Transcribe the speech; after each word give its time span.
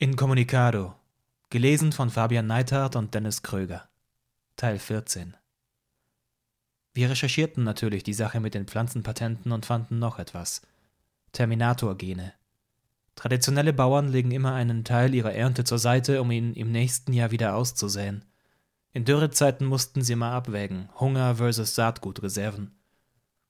Incommunicado. 0.00 0.94
Gelesen 1.50 1.90
von 1.90 2.08
Fabian 2.08 2.46
Neithardt 2.46 2.94
und 2.94 3.14
Dennis 3.14 3.42
Kröger. 3.42 3.88
Teil 4.54 4.78
14. 4.78 5.36
Wir 6.94 7.10
recherchierten 7.10 7.64
natürlich 7.64 8.04
die 8.04 8.14
Sache 8.14 8.38
mit 8.38 8.54
den 8.54 8.68
Pflanzenpatenten 8.68 9.50
und 9.50 9.66
fanden 9.66 9.98
noch 9.98 10.20
etwas. 10.20 10.62
Terminator-Gene. 11.32 12.32
Traditionelle 13.16 13.72
Bauern 13.72 14.06
legen 14.06 14.30
immer 14.30 14.54
einen 14.54 14.84
Teil 14.84 15.16
ihrer 15.16 15.34
Ernte 15.34 15.64
zur 15.64 15.80
Seite, 15.80 16.22
um 16.22 16.30
ihn 16.30 16.54
im 16.54 16.70
nächsten 16.70 17.12
Jahr 17.12 17.32
wieder 17.32 17.56
auszusäen. 17.56 18.24
In 18.92 19.04
Dürrezeiten 19.04 19.66
mussten 19.66 20.02
sie 20.02 20.14
mal 20.14 20.30
abwägen, 20.30 20.90
Hunger 21.00 21.34
versus 21.34 21.74
Saatgutreserven. 21.74 22.70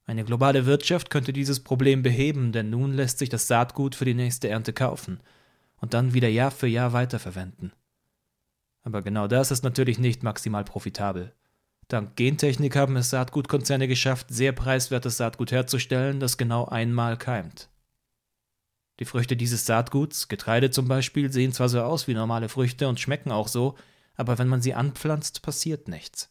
Eine 0.07 0.23
globale 0.23 0.65
Wirtschaft 0.65 1.11
könnte 1.11 1.31
dieses 1.31 1.59
Problem 1.59 2.01
beheben, 2.01 2.53
denn 2.53 2.71
nun 2.71 2.93
lässt 2.93 3.19
sich 3.19 3.29
das 3.29 3.45
Saatgut 3.45 3.93
für 3.93 4.05
die 4.05 4.15
nächste 4.15 4.49
Ernte 4.49 4.73
kaufen 4.73 5.19
und 5.81 5.93
dann 5.93 6.13
wieder 6.13 6.29
Jahr 6.29 6.51
für 6.51 6.67
Jahr 6.67 6.93
weiterverwenden. 6.93 7.73
Aber 8.83 9.01
genau 9.01 9.27
das 9.27 9.51
ist 9.51 9.63
natürlich 9.63 9.99
nicht 9.99 10.23
maximal 10.23 10.63
profitabel. 10.63 11.33
Dank 11.89 12.15
Gentechnik 12.15 12.75
haben 12.75 12.95
es 12.97 13.09
Saatgutkonzerne 13.09 13.87
geschafft, 13.87 14.27
sehr 14.29 14.51
preiswertes 14.51 15.17
Saatgut 15.17 15.51
herzustellen, 15.51 16.19
das 16.19 16.37
genau 16.37 16.65
einmal 16.65 17.17
keimt. 17.17 17.69
Die 18.99 19.05
Früchte 19.05 19.35
dieses 19.35 19.65
Saatguts, 19.65 20.27
Getreide 20.27 20.71
zum 20.71 20.87
Beispiel, 20.87 21.31
sehen 21.31 21.53
zwar 21.53 21.69
so 21.69 21.81
aus 21.81 22.07
wie 22.07 22.13
normale 22.13 22.49
Früchte 22.49 22.87
und 22.87 22.99
schmecken 22.99 23.31
auch 23.31 23.47
so, 23.47 23.75
aber 24.15 24.37
wenn 24.37 24.49
man 24.49 24.61
sie 24.61 24.73
anpflanzt, 24.73 25.41
passiert 25.41 25.87
nichts. 25.87 26.29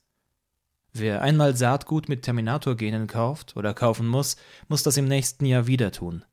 Wer 0.92 1.22
einmal 1.22 1.56
Saatgut 1.56 2.08
mit 2.08 2.22
Terminatorgenen 2.22 3.06
kauft 3.06 3.56
oder 3.56 3.74
kaufen 3.74 4.06
muss, 4.06 4.36
muss 4.68 4.82
das 4.82 4.96
im 4.96 5.06
nächsten 5.06 5.44
Jahr 5.44 5.66
wieder 5.66 5.92
tun. 5.92 6.24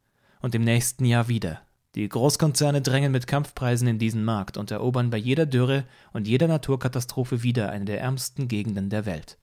Und 0.41 0.53
im 0.53 0.63
nächsten 0.63 1.05
Jahr 1.05 1.27
wieder. 1.27 1.64
Die 1.95 2.09
Großkonzerne 2.09 2.81
drängen 2.81 3.13
mit 3.13 3.25
Kampfpreisen 3.25 3.87
in 3.87 3.99
diesen 3.99 4.25
Markt 4.25 4.57
und 4.57 4.69
erobern 4.69 5.09
bei 5.09 5.17
jeder 5.17 5.45
Dürre 5.45 5.85
und 6.11 6.27
jeder 6.27 6.47
Naturkatastrophe 6.47 7.41
wieder 7.41 7.69
eine 7.69 7.85
der 7.85 8.01
ärmsten 8.01 8.49
Gegenden 8.49 8.89
der 8.89 9.05
Welt. 9.05 9.37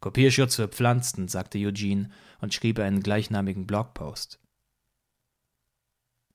Kopierschutz 0.00 0.56
für 0.56 0.68
Pflanzen, 0.68 1.28
sagte 1.28 1.58
Eugene 1.58 2.10
und 2.40 2.52
schrieb 2.52 2.78
einen 2.78 3.02
gleichnamigen 3.02 3.66
Blogpost. 3.66 4.38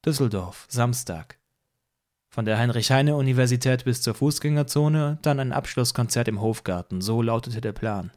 Düsseldorf, 0.04 0.66
Samstag. 0.70 1.40
Von 2.30 2.46
der 2.46 2.58
Heinrich-Heine-Universität 2.58 3.86
bis 3.86 4.02
zur 4.02 4.16
Fußgängerzone, 4.16 5.20
dann 5.22 5.40
ein 5.40 5.54
Abschlusskonzert 5.54 6.28
im 6.28 6.42
Hofgarten, 6.42 7.02
so 7.02 7.22
lautete 7.22 7.62
der 7.62 7.74
Plan. 7.74 8.12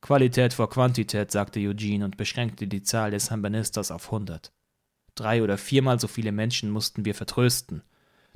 Qualität 0.00 0.52
vor 0.52 0.68
Quantität, 0.68 1.30
sagte 1.30 1.60
Eugene 1.60 2.04
und 2.04 2.16
beschränkte 2.16 2.66
die 2.66 2.82
Zahl 2.82 3.12
des 3.12 3.30
Hambanistas 3.30 3.90
auf 3.90 4.06
100. 4.06 4.52
Drei 5.14 5.42
oder 5.42 5.58
viermal 5.58 6.00
so 6.00 6.08
viele 6.08 6.32
Menschen 6.32 6.70
mussten 6.70 7.04
wir 7.04 7.14
vertrösten. 7.14 7.82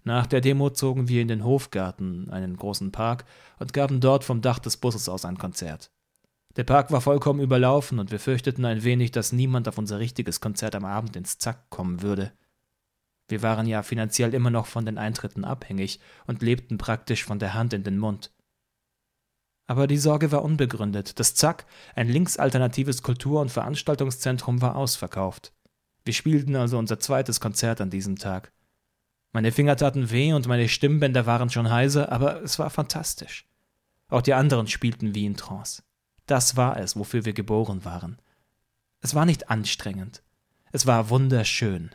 Nach 0.05 0.27
der 0.27 0.41
Demo 0.41 0.70
zogen 0.70 1.08
wir 1.08 1.22
in 1.22 1.28
den 1.28 1.44
Hofgarten, 1.44 2.30
einen 2.30 2.56
großen 2.56 2.92
Park, 2.92 3.24
und 3.58 3.72
gaben 3.72 4.00
dort 4.00 4.24
vom 4.24 4.41
Dach 4.41 4.58
des 4.58 4.77
Busses 4.77 5.08
aus 5.08 5.24
ein 5.24 5.38
Konzert. 5.38 5.91
Der 6.56 6.64
Park 6.64 6.91
war 6.91 7.00
vollkommen 7.00 7.41
überlaufen 7.41 7.98
und 7.98 8.10
wir 8.10 8.20
fürchteten 8.20 8.64
ein 8.64 8.84
wenig, 8.84 9.10
dass 9.10 9.33
niemand 9.33 9.68
auf 9.68 9.78
unser 9.78 9.98
richtiges 9.98 10.41
Konzert 10.41 10.74
am 10.74 10.84
Abend 10.84 11.16
ins 11.16 11.38
Zack 11.38 11.68
kommen 11.70 12.02
würde. 12.02 12.33
Wir 13.28 13.42
waren 13.42 13.66
ja 13.66 13.83
finanziell 13.83 14.33
immer 14.33 14.50
noch 14.50 14.66
von 14.66 14.86
den 14.86 14.98
Eintritten 14.98 15.44
abhängig 15.44 16.00
und 16.27 16.42
lebten 16.42 16.78
praktisch 16.78 17.24
von 17.24 17.38
der 17.38 17.55
Hand 17.55 17.72
in 17.72 17.83
den 17.83 17.98
Mund. 17.98 18.33
Aber 19.66 19.88
die 19.88 19.98
Sorge 19.98 20.30
war 20.30 20.44
unbegründet. 20.44 21.18
Das 21.18 21.34
Zack, 21.34 21.66
ein 21.96 22.08
linksalternatives 22.08 23.02
Kultur- 23.02 23.40
und 23.40 23.50
Veranstaltungszentrum, 23.50 24.62
war 24.62 24.77
ausverkauft. 24.77 25.52
Wir 26.06 26.14
spielten 26.14 26.54
also 26.54 26.78
unser 26.78 27.00
zweites 27.00 27.40
Konzert 27.40 27.80
an 27.80 27.90
diesem 27.90 28.14
Tag. 28.14 28.52
Meine 29.32 29.50
Finger 29.50 29.76
taten 29.76 30.10
weh 30.12 30.32
und 30.32 30.46
meine 30.46 30.68
Stimmbänder 30.68 31.26
waren 31.26 31.50
schon 31.50 31.68
heiser, 31.68 32.12
aber 32.12 32.40
es 32.42 32.60
war 32.60 32.70
fantastisch. 32.70 33.44
Auch 34.08 34.22
die 34.22 34.32
anderen 34.32 34.68
spielten 34.68 35.16
wie 35.16 35.27
in 35.27 35.36
Trance. 35.36 35.82
Das 36.27 36.56
war 36.56 36.78
es, 36.78 36.94
wofür 36.94 37.24
wir 37.24 37.32
geboren 37.32 37.84
waren. 37.84 38.22
Es 39.00 39.16
war 39.16 39.27
nicht 39.27 39.50
anstrengend. 39.50 40.22
Es 40.70 40.86
war 40.86 41.11
wunderschön. 41.11 41.90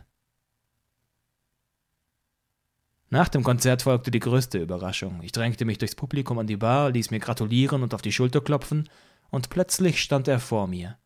Nach 3.09 3.29
dem 3.29 3.43
Konzert 3.43 3.83
folgte 3.83 4.11
die 4.11 4.19
größte 4.19 4.57
Überraschung. 4.57 5.21
Ich 5.23 5.31
drängte 5.31 5.63
mich 5.63 5.77
durchs 5.77 5.95
Publikum 5.95 6.37
an 6.37 6.47
die 6.47 6.57
Bar, 6.57 6.91
ließ 6.91 7.11
mir 7.11 7.19
gratulieren 7.19 7.81
und 7.81 7.93
auf 7.93 8.01
die 8.01 8.11
Schulter 8.11 8.41
klopfen, 8.41 8.89
und 9.29 9.49
plötzlich 9.49 10.01
stand 10.01 10.27
er 10.27 10.41
vor 10.41 10.67
mir. 10.67 10.97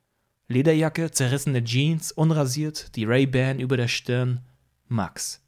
Lederjacke, 0.48 1.12
zerrissene 1.12 1.64
Jeans, 1.64 2.12
unrasiert, 2.12 2.96
die 2.96 3.06
Ray-Ban 3.06 3.60
über 3.60 3.78
der 3.78 3.88
Stirn. 3.88 4.42
Max. 4.88 5.42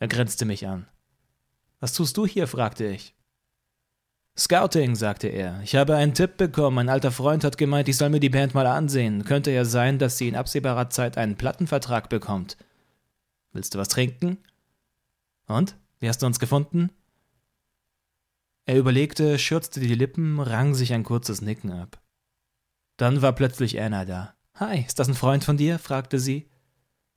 Er 0.00 0.08
grinste 0.08 0.44
mich 0.44 0.66
an. 0.66 0.86
Was 1.78 1.92
tust 1.92 2.16
du 2.16 2.26
hier? 2.26 2.46
fragte 2.46 2.86
ich. 2.86 3.14
Scouting, 4.36 4.96
sagte 4.96 5.28
er. 5.28 5.60
Ich 5.62 5.76
habe 5.76 5.94
einen 5.94 6.14
Tipp 6.14 6.36
bekommen. 6.36 6.78
Ein 6.78 6.88
alter 6.88 7.12
Freund 7.12 7.44
hat 7.44 7.56
gemeint, 7.56 7.88
ich 7.88 7.96
soll 7.96 8.10
mir 8.10 8.18
die 8.18 8.30
Band 8.30 8.52
mal 8.52 8.66
ansehen. 8.66 9.24
Könnte 9.24 9.52
ja 9.52 9.64
sein, 9.64 10.00
dass 10.00 10.18
sie 10.18 10.26
in 10.26 10.34
absehbarer 10.34 10.90
Zeit 10.90 11.16
einen 11.16 11.36
Plattenvertrag 11.36 12.08
bekommt. 12.08 12.56
Willst 13.52 13.74
du 13.74 13.78
was 13.78 13.88
trinken? 13.88 14.38
Und? 15.46 15.76
Wie 16.00 16.08
hast 16.08 16.22
du 16.22 16.26
uns 16.26 16.40
gefunden? 16.40 16.90
Er 18.66 18.76
überlegte, 18.76 19.38
schürzte 19.38 19.78
die 19.78 19.94
Lippen, 19.94 20.40
rang 20.40 20.74
sich 20.74 20.92
ein 20.92 21.04
kurzes 21.04 21.40
Nicken 21.40 21.70
ab. 21.70 22.00
Dann 22.96 23.22
war 23.22 23.32
plötzlich 23.32 23.80
Anna 23.80 24.04
da. 24.04 24.34
Hi, 24.54 24.84
ist 24.86 24.98
das 24.98 25.08
ein 25.08 25.14
Freund 25.14 25.44
von 25.44 25.56
dir? 25.56 25.78
fragte 25.78 26.20
sie. 26.20 26.48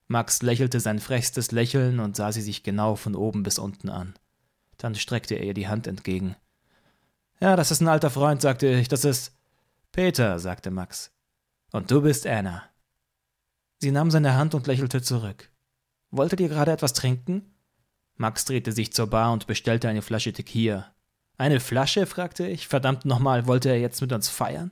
Max 0.07 0.41
lächelte 0.41 0.79
sein 0.79 0.99
frechstes 0.99 1.51
Lächeln 1.51 1.99
und 1.99 2.15
sah 2.15 2.31
sie 2.31 2.41
sich 2.41 2.63
genau 2.63 2.95
von 2.95 3.15
oben 3.15 3.43
bis 3.43 3.59
unten 3.59 3.89
an. 3.89 4.15
Dann 4.77 4.95
streckte 4.95 5.35
er 5.35 5.43
ihr 5.43 5.53
die 5.53 5.67
Hand 5.67 5.85
entgegen. 5.85 6.35
Ja, 7.39 7.55
das 7.55 7.71
ist 7.71 7.81
ein 7.81 7.87
alter 7.87 8.09
Freund, 8.09 8.41
sagte 8.41 8.67
ich. 8.67 8.87
Das 8.87 9.05
ist. 9.05 9.35
Peter, 9.91 10.39
sagte 10.39 10.71
Max. 10.71 11.11
Und 11.71 11.91
du 11.91 12.01
bist 12.01 12.25
Anna. 12.25 12.63
Sie 13.79 13.91
nahm 13.91 14.09
seine 14.09 14.35
Hand 14.35 14.55
und 14.55 14.65
lächelte 14.65 15.01
zurück. 15.01 15.51
Wolltet 16.09 16.39
ihr 16.39 16.49
gerade 16.49 16.71
etwas 16.71 16.93
trinken? 16.93 17.53
Max 18.15 18.45
drehte 18.45 18.71
sich 18.71 18.93
zur 18.93 19.07
Bar 19.07 19.31
und 19.33 19.45
bestellte 19.45 19.89
eine 19.89 20.01
Flasche 20.01 20.33
Tequila. 20.33 20.91
Eine 21.37 21.59
Flasche? 21.59 22.07
fragte 22.07 22.47
ich. 22.47 22.67
Verdammt 22.67 23.05
nochmal, 23.05 23.45
wollte 23.45 23.69
er 23.69 23.79
jetzt 23.79 24.01
mit 24.01 24.11
uns 24.11 24.29
feiern? 24.29 24.71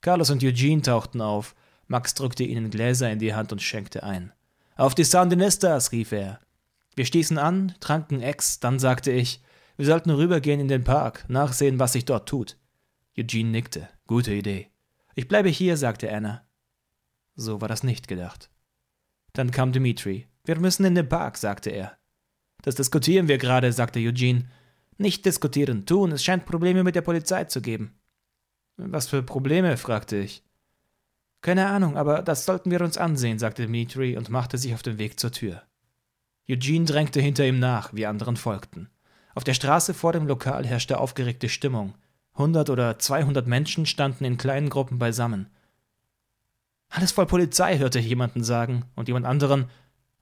Carlos 0.00 0.30
und 0.30 0.42
Eugene 0.42 0.82
tauchten 0.82 1.20
auf. 1.20 1.54
Max 1.86 2.14
drückte 2.14 2.44
ihnen 2.44 2.70
Gläser 2.70 3.10
in 3.10 3.18
die 3.18 3.34
Hand 3.34 3.52
und 3.52 3.62
schenkte 3.62 4.02
ein. 4.02 4.32
Auf 4.76 4.94
die 4.94 5.04
Sandinistas, 5.04 5.92
rief 5.92 6.12
er. 6.12 6.40
Wir 6.94 7.06
stießen 7.06 7.38
an, 7.38 7.74
tranken 7.80 8.20
Ex, 8.20 8.60
dann 8.60 8.78
sagte 8.78 9.10
ich, 9.10 9.42
wir 9.76 9.86
sollten 9.86 10.10
rübergehen 10.10 10.60
in 10.60 10.68
den 10.68 10.84
Park, 10.84 11.24
nachsehen, 11.28 11.78
was 11.78 11.92
sich 11.92 12.04
dort 12.04 12.28
tut. 12.28 12.56
Eugene 13.16 13.50
nickte. 13.50 13.88
Gute 14.06 14.32
Idee. 14.32 14.68
Ich 15.14 15.28
bleibe 15.28 15.48
hier, 15.48 15.76
sagte 15.76 16.12
Anna. 16.12 16.44
So 17.36 17.60
war 17.60 17.68
das 17.68 17.82
nicht 17.82 18.08
gedacht. 18.08 18.50
Dann 19.32 19.50
kam 19.50 19.72
Dimitri. 19.72 20.26
Wir 20.44 20.58
müssen 20.58 20.84
in 20.84 20.94
den 20.94 21.08
Park, 21.08 21.36
sagte 21.36 21.70
er. 21.70 21.96
Das 22.62 22.74
diskutieren 22.74 23.28
wir 23.28 23.38
gerade, 23.38 23.72
sagte 23.72 24.00
Eugene. 24.00 24.50
Nicht 24.96 25.24
diskutieren, 25.26 25.86
tun, 25.86 26.10
es 26.12 26.24
scheint 26.24 26.46
Probleme 26.46 26.82
mit 26.82 26.96
der 26.96 27.02
Polizei 27.02 27.44
zu 27.44 27.60
geben. 27.60 27.97
Was 28.78 29.08
für 29.08 29.22
Probleme? 29.22 29.76
fragte 29.76 30.16
ich. 30.16 30.42
Keine 31.40 31.66
Ahnung, 31.68 31.96
aber 31.96 32.22
das 32.22 32.44
sollten 32.44 32.70
wir 32.70 32.80
uns 32.80 32.96
ansehen, 32.96 33.38
sagte 33.38 33.62
Dimitri 33.62 34.16
und 34.16 34.30
machte 34.30 34.56
sich 34.56 34.72
auf 34.74 34.82
den 34.82 34.98
Weg 34.98 35.20
zur 35.20 35.32
Tür. 35.32 35.62
Eugene 36.48 36.84
drängte 36.84 37.20
hinter 37.20 37.44
ihm 37.44 37.58
nach, 37.58 37.92
wie 37.92 38.06
anderen 38.06 38.36
folgten. 38.36 38.88
Auf 39.34 39.44
der 39.44 39.54
Straße 39.54 39.94
vor 39.94 40.12
dem 40.12 40.26
Lokal 40.26 40.66
herrschte 40.66 40.98
aufgeregte 40.98 41.48
Stimmung. 41.48 41.94
Hundert 42.34 42.70
oder 42.70 42.98
zweihundert 42.98 43.46
Menschen 43.46 43.84
standen 43.84 44.24
in 44.24 44.38
kleinen 44.38 44.70
Gruppen 44.70 44.98
beisammen. 44.98 45.50
Alles 46.88 47.12
voll 47.12 47.26
Polizei, 47.26 47.78
hörte 47.78 47.98
ich 47.98 48.06
jemanden 48.06 48.42
sagen, 48.42 48.84
und 48.94 49.08
jemand 49.08 49.26
anderen, 49.26 49.70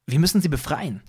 wir 0.07 0.19
müssen 0.19 0.41
sie 0.41 0.49
befreien. 0.49 1.03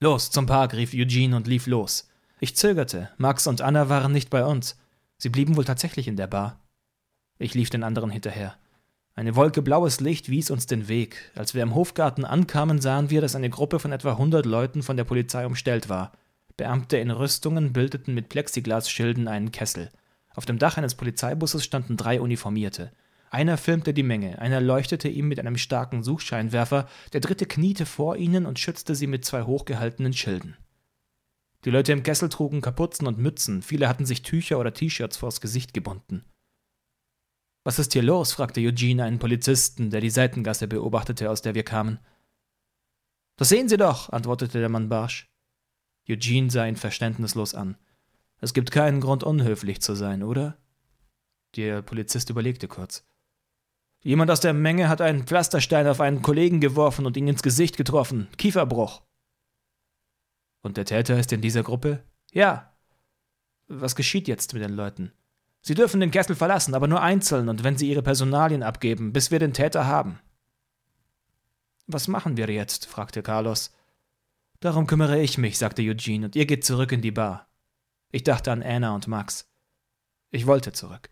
Los, 0.00 0.30
zum 0.30 0.46
Park, 0.46 0.74
rief 0.74 0.92
Eugene 0.94 1.34
und 1.34 1.46
lief 1.46 1.66
los. 1.66 2.08
Ich 2.40 2.54
zögerte. 2.56 3.10
Max 3.16 3.46
und 3.46 3.62
Anna 3.62 3.88
waren 3.88 4.12
nicht 4.12 4.30
bei 4.30 4.44
uns. 4.44 4.78
Sie 5.18 5.28
blieben 5.28 5.56
wohl 5.56 5.64
tatsächlich 5.64 6.08
in 6.08 6.16
der 6.16 6.28
Bar. 6.28 6.60
Ich 7.38 7.54
lief 7.54 7.70
den 7.70 7.82
anderen 7.82 8.10
hinterher. 8.10 8.56
Eine 9.14 9.34
Wolke 9.34 9.62
blaues 9.62 9.98
Licht 10.00 10.28
wies 10.28 10.50
uns 10.50 10.66
den 10.66 10.86
Weg. 10.86 11.32
Als 11.34 11.52
wir 11.52 11.64
im 11.64 11.74
Hofgarten 11.74 12.24
ankamen, 12.24 12.80
sahen 12.80 13.10
wir, 13.10 13.20
dass 13.20 13.34
eine 13.34 13.50
Gruppe 13.50 13.80
von 13.80 13.90
etwa 13.90 14.16
hundert 14.16 14.46
Leuten 14.46 14.84
von 14.84 14.96
der 14.96 15.04
Polizei 15.04 15.44
umstellt 15.44 15.88
war. 15.88 16.12
Beamte 16.56 16.98
in 16.98 17.10
Rüstungen 17.10 17.72
bildeten 17.72 18.14
mit 18.14 18.28
Plexiglasschilden 18.28 19.26
einen 19.26 19.50
Kessel. 19.50 19.90
Auf 20.34 20.46
dem 20.46 20.58
Dach 20.58 20.76
eines 20.76 20.94
Polizeibusses 20.94 21.64
standen 21.64 21.96
drei 21.96 22.20
Uniformierte. 22.20 22.92
Einer 23.30 23.56
filmte 23.56 23.92
die 23.92 24.04
Menge, 24.04 24.38
einer 24.38 24.60
leuchtete 24.60 25.08
ihm 25.08 25.26
mit 25.26 25.40
einem 25.40 25.58
starken 25.58 26.04
Suchscheinwerfer, 26.04 26.88
der 27.12 27.20
dritte 27.20 27.46
kniete 27.46 27.86
vor 27.86 28.16
ihnen 28.16 28.46
und 28.46 28.58
schützte 28.58 28.94
sie 28.94 29.08
mit 29.08 29.24
zwei 29.24 29.42
hochgehaltenen 29.42 30.12
Schilden. 30.12 30.56
Die 31.68 31.72
Leute 31.72 31.92
im 31.92 32.02
Kessel 32.02 32.30
trugen 32.30 32.62
Kapuzen 32.62 33.06
und 33.06 33.18
Mützen, 33.18 33.60
viele 33.60 33.90
hatten 33.90 34.06
sich 34.06 34.22
Tücher 34.22 34.58
oder 34.58 34.72
T-Shirts 34.72 35.18
vors 35.18 35.42
Gesicht 35.42 35.74
gebunden. 35.74 36.24
Was 37.62 37.78
ist 37.78 37.92
hier 37.92 38.02
los? 38.02 38.32
fragte 38.32 38.62
Eugene 38.62 39.04
einen 39.04 39.18
Polizisten, 39.18 39.90
der 39.90 40.00
die 40.00 40.08
Seitengasse 40.08 40.66
beobachtete, 40.66 41.28
aus 41.28 41.42
der 41.42 41.54
wir 41.54 41.64
kamen. 41.64 41.98
Das 43.36 43.50
sehen 43.50 43.68
Sie 43.68 43.76
doch, 43.76 44.08
antwortete 44.08 44.60
der 44.60 44.70
Mann 44.70 44.88
barsch. 44.88 45.30
Eugene 46.08 46.50
sah 46.50 46.64
ihn 46.64 46.76
verständnislos 46.76 47.54
an. 47.54 47.76
Es 48.40 48.54
gibt 48.54 48.70
keinen 48.70 49.02
Grund, 49.02 49.22
unhöflich 49.22 49.82
zu 49.82 49.94
sein, 49.94 50.22
oder? 50.22 50.56
Der 51.54 51.82
Polizist 51.82 52.30
überlegte 52.30 52.66
kurz. 52.66 53.06
Jemand 54.02 54.30
aus 54.30 54.40
der 54.40 54.54
Menge 54.54 54.88
hat 54.88 55.02
einen 55.02 55.24
Pflasterstein 55.24 55.86
auf 55.86 56.00
einen 56.00 56.22
Kollegen 56.22 56.60
geworfen 56.60 57.04
und 57.04 57.18
ihn 57.18 57.28
ins 57.28 57.42
Gesicht 57.42 57.76
getroffen. 57.76 58.28
Kieferbruch. 58.38 59.02
Und 60.62 60.76
der 60.76 60.84
Täter 60.84 61.18
ist 61.18 61.32
in 61.32 61.40
dieser 61.40 61.62
Gruppe? 61.62 62.02
Ja. 62.32 62.72
Was 63.68 63.96
geschieht 63.96 64.28
jetzt 64.28 64.54
mit 64.54 64.62
den 64.62 64.72
Leuten? 64.72 65.12
Sie 65.60 65.74
dürfen 65.74 66.00
den 66.00 66.10
Kessel 66.10 66.36
verlassen, 66.36 66.74
aber 66.74 66.88
nur 66.88 67.02
einzeln 67.02 67.48
und 67.48 67.64
wenn 67.64 67.76
sie 67.76 67.90
ihre 67.90 68.02
Personalien 68.02 68.62
abgeben, 68.62 69.12
bis 69.12 69.30
wir 69.30 69.38
den 69.38 69.52
Täter 69.52 69.86
haben. 69.86 70.20
Was 71.86 72.08
machen 72.08 72.36
wir 72.36 72.48
jetzt? 72.48 72.86
fragte 72.86 73.22
Carlos. 73.22 73.74
Darum 74.60 74.86
kümmere 74.86 75.20
ich 75.20 75.38
mich, 75.38 75.58
sagte 75.58 75.82
Eugene, 75.82 76.26
und 76.26 76.36
ihr 76.36 76.46
geht 76.46 76.64
zurück 76.64 76.92
in 76.92 77.02
die 77.02 77.10
Bar. 77.10 77.48
Ich 78.10 78.24
dachte 78.24 78.50
an 78.50 78.62
Anna 78.62 78.94
und 78.94 79.06
Max. 79.06 79.48
Ich 80.30 80.46
wollte 80.46 80.72
zurück. 80.72 81.10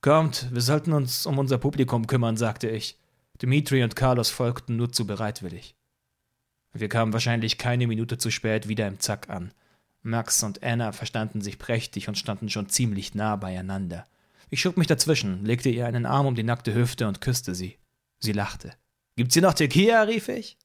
Kommt, 0.00 0.52
wir 0.52 0.60
sollten 0.60 0.92
uns 0.92 1.26
um 1.26 1.38
unser 1.38 1.58
Publikum 1.58 2.06
kümmern, 2.06 2.36
sagte 2.36 2.68
ich. 2.68 2.98
Dimitri 3.40 3.82
und 3.82 3.96
Carlos 3.96 4.30
folgten 4.30 4.76
nur 4.76 4.92
zu 4.92 5.06
bereitwillig. 5.06 5.74
Wir 6.80 6.88
kamen 6.88 7.12
wahrscheinlich 7.12 7.58
keine 7.58 7.86
Minute 7.86 8.18
zu 8.18 8.30
spät 8.30 8.68
wieder 8.68 8.86
im 8.86 9.00
Zack 9.00 9.30
an. 9.30 9.52
Max 10.02 10.42
und 10.42 10.62
Anna 10.62 10.92
verstanden 10.92 11.40
sich 11.40 11.58
prächtig 11.58 12.08
und 12.08 12.16
standen 12.16 12.48
schon 12.48 12.68
ziemlich 12.68 13.14
nah 13.14 13.36
beieinander. 13.36 14.06
Ich 14.50 14.60
schob 14.60 14.76
mich 14.76 14.86
dazwischen, 14.86 15.44
legte 15.44 15.68
ihr 15.68 15.86
einen 15.86 16.06
Arm 16.06 16.26
um 16.26 16.34
die 16.34 16.44
nackte 16.44 16.74
Hüfte 16.74 17.08
und 17.08 17.20
küsste 17.20 17.54
sie. 17.54 17.78
Sie 18.20 18.32
lachte. 18.32 18.72
Gibt's 19.16 19.34
hier 19.34 19.42
noch 19.42 19.54
Tequila? 19.54 20.02
rief 20.02 20.28
ich. 20.28 20.56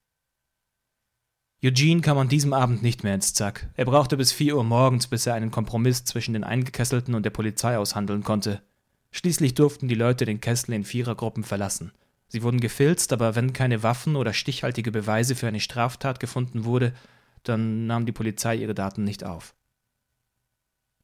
Eugene 1.63 2.01
kam 2.01 2.17
an 2.17 2.29
diesem 2.29 2.53
Abend 2.53 2.81
nicht 2.81 3.03
mehr 3.03 3.13
ins 3.13 3.33
Zack. 3.33 3.69
Er 3.75 3.85
brauchte 3.85 4.17
bis 4.17 4.31
vier 4.31 4.57
Uhr 4.57 4.63
morgens, 4.63 5.07
bis 5.07 5.27
er 5.27 5.35
einen 5.35 5.51
Kompromiss 5.51 6.03
zwischen 6.05 6.33
den 6.33 6.43
Eingekesselten 6.43 7.13
und 7.13 7.23
der 7.23 7.29
Polizei 7.29 7.77
aushandeln 7.77 8.23
konnte. 8.23 8.61
Schließlich 9.11 9.53
durften 9.53 9.87
die 9.87 9.95
Leute 9.95 10.25
den 10.25 10.41
Kessel 10.41 10.73
in 10.73 10.83
Vierergruppen 10.83 11.43
verlassen. 11.43 11.91
Sie 12.31 12.43
wurden 12.43 12.61
gefilzt, 12.61 13.11
aber 13.11 13.35
wenn 13.35 13.51
keine 13.51 13.83
Waffen 13.83 14.15
oder 14.15 14.31
stichhaltige 14.31 14.89
Beweise 14.89 15.35
für 15.35 15.49
eine 15.49 15.59
Straftat 15.59 16.21
gefunden 16.21 16.63
wurde, 16.63 16.93
dann 17.43 17.87
nahm 17.87 18.05
die 18.05 18.13
Polizei 18.13 18.55
ihre 18.55 18.73
Daten 18.73 19.03
nicht 19.03 19.25
auf. 19.25 19.53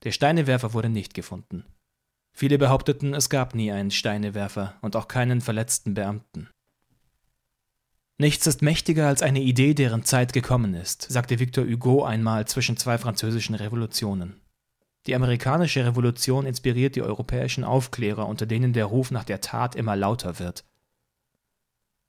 Der 0.03 0.13
Steinewerfer 0.13 0.71
wurde 0.71 0.87
nicht 0.87 1.13
gefunden. 1.13 1.65
Viele 2.31 2.57
behaupteten, 2.57 3.13
es 3.13 3.29
gab 3.29 3.55
nie 3.55 3.73
einen 3.73 3.91
Steinewerfer 3.91 4.75
und 4.79 4.95
auch 4.95 5.09
keinen 5.09 5.41
verletzten 5.41 5.95
Beamten. 5.95 6.47
Nichts 8.17 8.47
ist 8.47 8.61
mächtiger 8.61 9.09
als 9.09 9.21
eine 9.21 9.41
Idee, 9.41 9.73
deren 9.73 10.05
Zeit 10.05 10.31
gekommen 10.31 10.75
ist, 10.75 11.11
sagte 11.11 11.39
Victor 11.39 11.65
Hugo 11.65 12.05
einmal 12.05 12.47
zwischen 12.47 12.77
zwei 12.77 12.97
französischen 12.97 13.53
Revolutionen. 13.53 14.39
Die 15.07 15.15
amerikanische 15.15 15.85
Revolution 15.85 16.45
inspiriert 16.45 16.95
die 16.95 17.01
europäischen 17.01 17.65
Aufklärer, 17.65 18.29
unter 18.29 18.45
denen 18.45 18.71
der 18.71 18.85
Ruf 18.85 19.11
nach 19.11 19.25
der 19.25 19.41
Tat 19.41 19.75
immer 19.75 19.97
lauter 19.97 20.39
wird. 20.39 20.63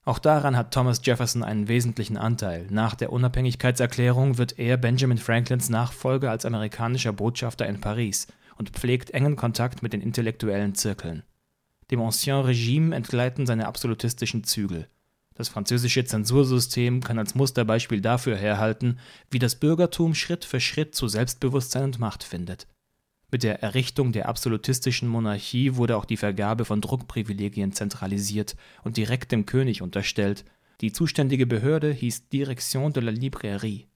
Auch 0.09 0.19
daran 0.19 0.57
hat 0.57 0.73
Thomas 0.73 1.03
Jefferson 1.05 1.43
einen 1.43 1.69
wesentlichen 1.69 2.17
Anteil. 2.17 2.67
Nach 2.71 2.95
der 2.95 3.13
Unabhängigkeitserklärung 3.13 4.39
wird 4.39 4.59
er 4.59 4.79
Benjamin 4.79 5.19
Franklins 5.19 5.69
Nachfolger 5.69 6.31
als 6.31 6.47
amerikanischer 6.47 7.13
Botschafter 7.13 7.67
in 7.67 7.83
Paris 7.83 8.27
und 8.57 8.71
pflegt 8.71 9.11
engen 9.11 9.37
Kontakt 9.37 9.83
mit 9.83 9.93
den 9.93 10.01
intellektuellen 10.01 10.75
Zirkeln. 10.75 11.25
Dem 11.91 12.01
Ancien 12.01 12.41
Regime 12.41 12.97
entgleiten 12.97 13.45
seine 13.45 13.67
absolutistischen 13.67 14.45
Zügel. 14.45 14.89
Das 15.35 15.51
französische 15.51 16.07
Zensursystem 16.07 17.03
kann 17.03 17.19
als 17.19 17.35
Musterbeispiel 17.35 18.01
dafür 18.01 18.39
herhalten, 18.39 19.01
wie 19.31 19.39
das 19.39 19.57
Bürgertum 19.57 20.15
Schritt 20.15 20.47
für 20.47 20.59
Schritt 20.59 20.95
zu 20.95 21.09
Selbstbewusstsein 21.09 21.85
und 21.85 21.99
Macht 21.99 22.25
findet. 22.25 22.67
Mit 23.31 23.43
der 23.43 23.63
Errichtung 23.63 24.13
der 24.13 24.29
absolutistischen 24.29 25.09
Monarchie 25.09 25.77
wurde 25.77 25.97
auch 25.97 26.05
die 26.05 26.17
Vergabe 26.17 26.65
von 26.65 26.81
Druckprivilegien 26.81 27.73
zentralisiert 27.73 28.57
und 28.85 28.97
direkt 28.97 29.33
dem 29.33 29.45
König 29.45 29.83
unterstellt. 29.83 30.45
Die 30.81 30.93
zuständige 30.93 31.47
Behörde 31.47 31.93
hieß 31.93 32.29
Direction 32.29 32.93
de 32.93 33.03
la 33.03 33.11
Librairie. 33.11 33.87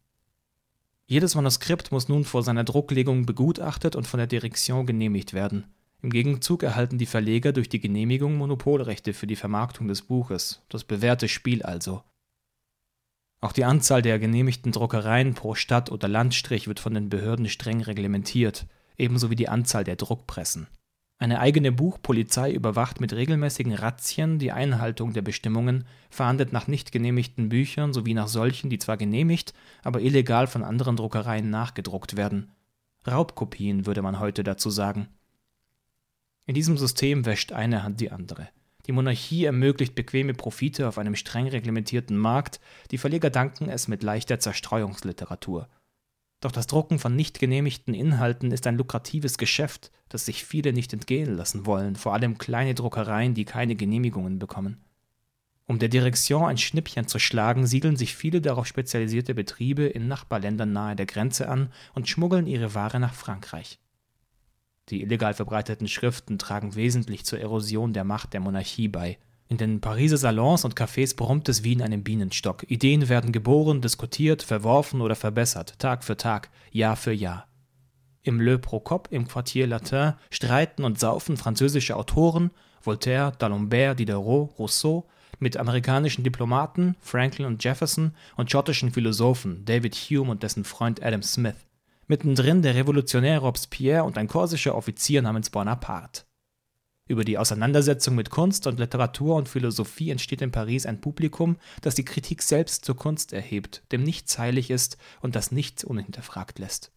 Jedes 1.06 1.34
Manuskript 1.34 1.92
muss 1.92 2.08
nun 2.08 2.24
vor 2.24 2.42
seiner 2.42 2.64
Drucklegung 2.64 3.26
begutachtet 3.26 3.96
und 3.96 4.06
von 4.06 4.18
der 4.18 4.26
Direktion 4.26 4.86
genehmigt 4.86 5.32
werden 5.32 5.64
im 6.02 6.10
Gegenzug 6.10 6.64
erhalten 6.64 6.98
die 6.98 7.06
Verleger 7.06 7.52
durch 7.52 7.68
die 7.68 7.78
Genehmigung 7.78 8.36
Monopolrechte 8.36 9.14
für 9.14 9.28
die 9.28 9.36
Vermarktung 9.36 9.86
des 9.86 10.02
Buches, 10.02 10.60
das 10.68 10.82
bewährte 10.82 11.28
Spiel 11.28 11.62
also. 11.62 12.02
Auch 13.40 13.52
die 13.52 13.64
Anzahl 13.64 14.02
der 14.02 14.18
genehmigten 14.18 14.72
Druckereien 14.72 15.34
pro 15.34 15.54
Stadt 15.54 15.92
oder 15.92 16.08
Landstrich 16.08 16.66
wird 16.66 16.80
von 16.80 16.94
den 16.94 17.08
Behörden 17.08 17.48
streng 17.48 17.82
reglementiert, 17.82 18.66
ebenso 18.98 19.30
wie 19.30 19.36
die 19.36 19.48
Anzahl 19.48 19.84
der 19.84 19.96
Druckpressen. 19.96 20.66
Eine 21.18 21.38
eigene 21.38 21.70
Buchpolizei 21.70 22.52
überwacht 22.52 23.00
mit 23.00 23.12
regelmäßigen 23.12 23.74
Razzien 23.74 24.40
die 24.40 24.50
Einhaltung 24.50 25.12
der 25.12 25.22
Bestimmungen, 25.22 25.84
fahndet 26.10 26.52
nach 26.52 26.66
nicht 26.66 26.90
genehmigten 26.90 27.48
Büchern 27.48 27.92
sowie 27.92 28.12
nach 28.12 28.26
solchen, 28.26 28.70
die 28.70 28.78
zwar 28.78 28.96
genehmigt, 28.96 29.54
aber 29.84 30.00
illegal 30.00 30.48
von 30.48 30.64
anderen 30.64 30.96
Druckereien 30.96 31.48
nachgedruckt 31.48 32.16
werden. 32.16 32.50
Raubkopien 33.06 33.86
würde 33.86 34.02
man 34.02 34.18
heute 34.18 34.42
dazu 34.42 34.68
sagen. 34.68 35.08
In 36.44 36.54
diesem 36.54 36.76
System 36.76 37.24
wäscht 37.24 37.52
eine 37.52 37.84
Hand 37.84 38.00
die 38.00 38.10
andere. 38.10 38.48
Die 38.86 38.92
Monarchie 38.92 39.44
ermöglicht 39.44 39.94
bequeme 39.94 40.34
Profite 40.34 40.88
auf 40.88 40.98
einem 40.98 41.14
streng 41.14 41.46
reglementierten 41.46 42.16
Markt, 42.16 42.58
die 42.90 42.98
Verleger 42.98 43.30
danken 43.30 43.68
es 43.68 43.86
mit 43.86 44.02
leichter 44.02 44.40
Zerstreuungsliteratur. 44.40 45.68
Doch 46.42 46.50
das 46.50 46.66
Drucken 46.66 46.98
von 46.98 47.14
nicht 47.14 47.38
genehmigten 47.38 47.94
Inhalten 47.94 48.50
ist 48.50 48.66
ein 48.66 48.76
lukratives 48.76 49.38
Geschäft, 49.38 49.92
das 50.08 50.26
sich 50.26 50.44
viele 50.44 50.72
nicht 50.72 50.92
entgehen 50.92 51.36
lassen 51.36 51.66
wollen, 51.66 51.94
vor 51.94 52.14
allem 52.14 52.36
kleine 52.36 52.74
Druckereien, 52.74 53.32
die 53.32 53.44
keine 53.44 53.76
Genehmigungen 53.76 54.40
bekommen. 54.40 54.82
Um 55.66 55.78
der 55.78 55.88
Direktion 55.88 56.44
ein 56.44 56.58
Schnippchen 56.58 57.06
zu 57.06 57.20
schlagen, 57.20 57.64
siedeln 57.68 57.96
sich 57.96 58.16
viele 58.16 58.40
darauf 58.40 58.66
spezialisierte 58.66 59.36
Betriebe 59.36 59.84
in 59.84 60.08
Nachbarländern 60.08 60.72
nahe 60.72 60.96
der 60.96 61.06
Grenze 61.06 61.48
an 61.48 61.72
und 61.94 62.08
schmuggeln 62.08 62.48
ihre 62.48 62.74
Ware 62.74 62.98
nach 62.98 63.14
Frankreich. 63.14 63.78
Die 64.88 65.00
illegal 65.00 65.34
verbreiteten 65.34 65.86
Schriften 65.86 66.38
tragen 66.40 66.74
wesentlich 66.74 67.24
zur 67.24 67.38
Erosion 67.38 67.92
der 67.92 68.02
Macht 68.02 68.32
der 68.32 68.40
Monarchie 68.40 68.88
bei. 68.88 69.16
In 69.52 69.58
den 69.58 69.82
Pariser 69.82 70.16
Salons 70.16 70.64
und 70.64 70.76
Cafés 70.76 71.14
brummt 71.14 71.46
es 71.50 71.62
wie 71.62 71.74
in 71.74 71.82
einem 71.82 72.02
Bienenstock. 72.02 72.64
Ideen 72.70 73.10
werden 73.10 73.32
geboren, 73.32 73.82
diskutiert, 73.82 74.42
verworfen 74.42 75.02
oder 75.02 75.14
verbessert, 75.14 75.78
Tag 75.78 76.04
für 76.04 76.16
Tag, 76.16 76.48
Jahr 76.70 76.96
für 76.96 77.12
Jahr. 77.12 77.46
Im 78.22 78.40
Le 78.40 78.58
Procop 78.58 79.08
im 79.10 79.28
Quartier 79.28 79.66
Latin 79.66 80.14
streiten 80.30 80.84
und 80.84 80.98
saufen 80.98 81.36
französische 81.36 81.96
Autoren, 81.96 82.50
Voltaire, 82.80 83.34
D'Alembert, 83.38 83.96
Diderot, 83.96 84.58
Rousseau, 84.58 85.06
mit 85.38 85.58
amerikanischen 85.58 86.24
Diplomaten, 86.24 86.96
Franklin 87.00 87.46
und 87.46 87.62
Jefferson, 87.62 88.14
und 88.38 88.50
schottischen 88.50 88.90
Philosophen, 88.90 89.66
David 89.66 89.94
Hume 89.94 90.30
und 90.30 90.42
dessen 90.42 90.64
Freund 90.64 91.02
Adam 91.02 91.22
Smith. 91.22 91.56
Mittendrin 92.06 92.62
der 92.62 92.74
Revolutionär 92.74 93.40
Robespierre 93.40 94.04
und 94.04 94.16
ein 94.16 94.28
korsischer 94.28 94.74
Offizier 94.74 95.20
namens 95.20 95.50
Bonaparte. 95.50 96.22
Über 97.12 97.24
die 97.26 97.36
Auseinandersetzung 97.36 98.14
mit 98.14 98.30
Kunst 98.30 98.66
und 98.66 98.78
Literatur 98.78 99.36
und 99.36 99.46
Philosophie 99.46 100.08
entsteht 100.08 100.40
in 100.40 100.50
Paris 100.50 100.86
ein 100.86 101.02
Publikum, 101.02 101.58
das 101.82 101.94
die 101.94 102.06
Kritik 102.06 102.40
selbst 102.40 102.86
zur 102.86 102.96
Kunst 102.96 103.34
erhebt, 103.34 103.82
dem 103.92 104.02
nichts 104.02 104.38
heilig 104.38 104.70
ist 104.70 104.96
und 105.20 105.36
das 105.36 105.52
nichts 105.52 105.84
unhinterfragt 105.84 106.58
lässt. 106.58 106.90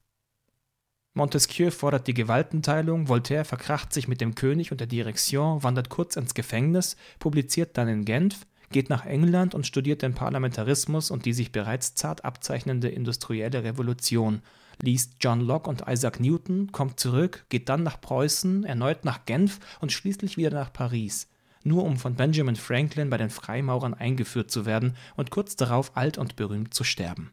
Montesquieu 1.16 1.70
fordert 1.70 2.08
die 2.08 2.14
Gewaltenteilung, 2.14 3.10
Voltaire 3.10 3.44
verkracht 3.44 3.92
sich 3.92 4.08
mit 4.08 4.22
dem 4.22 4.36
König 4.36 4.72
und 4.72 4.80
der 4.80 4.88
Direktion, 4.88 5.64
wandert 5.64 5.90
kurz 5.90 6.16
ins 6.16 6.34
Gefängnis, 6.34 6.96
publiziert 7.20 7.78
dann 7.78 7.90
in 7.90 8.06
Genf, 8.06 8.48
geht 8.72 8.90
nach 8.90 9.06
England 9.06 9.54
und 9.54 9.68
studiert 9.68 10.02
den 10.02 10.14
Parlamentarismus 10.14 11.12
und 11.12 11.26
die 11.26 11.34
sich 11.34 11.52
bereits 11.52 11.94
zart 11.94 12.24
abzeichnende 12.24 12.88
industrielle 12.88 13.66
Revolution 13.66 14.42
liest 14.82 15.16
John 15.20 15.42
Locke 15.42 15.70
und 15.70 15.84
Isaac 15.88 16.20
Newton, 16.20 16.72
kommt 16.72 17.00
zurück, 17.00 17.46
geht 17.50 17.70
dann 17.70 17.84
nach 17.84 18.00
Preußen, 18.02 18.64
erneut 18.64 19.06
nach 19.06 19.26
Genf 19.26 19.60
und 19.80 19.92
schließlich 19.92 20.38
wieder 20.38 20.52
nach 20.52 20.72
Paris, 20.74 21.28
nur 21.64 21.84
um 21.84 21.98
von 21.98 22.16
Benjamin 22.16 22.56
Franklin 22.56 23.10
bei 23.10 23.18
den 23.18 23.30
Freimaurern 23.30 23.94
eingeführt 23.94 24.52
zu 24.52 24.66
werden 24.66 24.96
und 25.16 25.32
kurz 25.32 25.56
darauf 25.56 25.96
alt 25.98 26.18
und 26.18 26.36
berühmt 26.36 26.74
zu 26.74 26.84
sterben. 26.84 27.32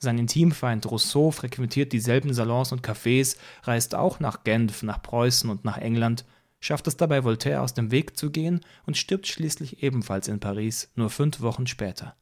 Sein 0.00 0.18
Intimfeind 0.18 0.88
Rousseau 0.90 1.30
frequentiert 1.30 1.92
dieselben 1.92 2.32
Salons 2.32 2.70
und 2.70 2.86
Cafés, 2.86 3.36
reist 3.64 3.94
auch 3.94 4.20
nach 4.20 4.44
Genf, 4.44 4.82
nach 4.82 5.02
Preußen 5.02 5.50
und 5.50 5.64
nach 5.64 5.78
England, 5.78 6.24
schafft 6.60 6.86
es 6.86 6.96
dabei 6.96 7.24
Voltaire 7.24 7.62
aus 7.62 7.74
dem 7.74 7.90
Weg 7.90 8.16
zu 8.16 8.30
gehen 8.30 8.60
und 8.86 8.96
stirbt 8.96 9.26
schließlich 9.26 9.82
ebenfalls 9.82 10.28
in 10.28 10.40
Paris, 10.40 10.90
nur 10.94 11.10
fünf 11.10 11.40
Wochen 11.40 11.66
später. 11.66 12.14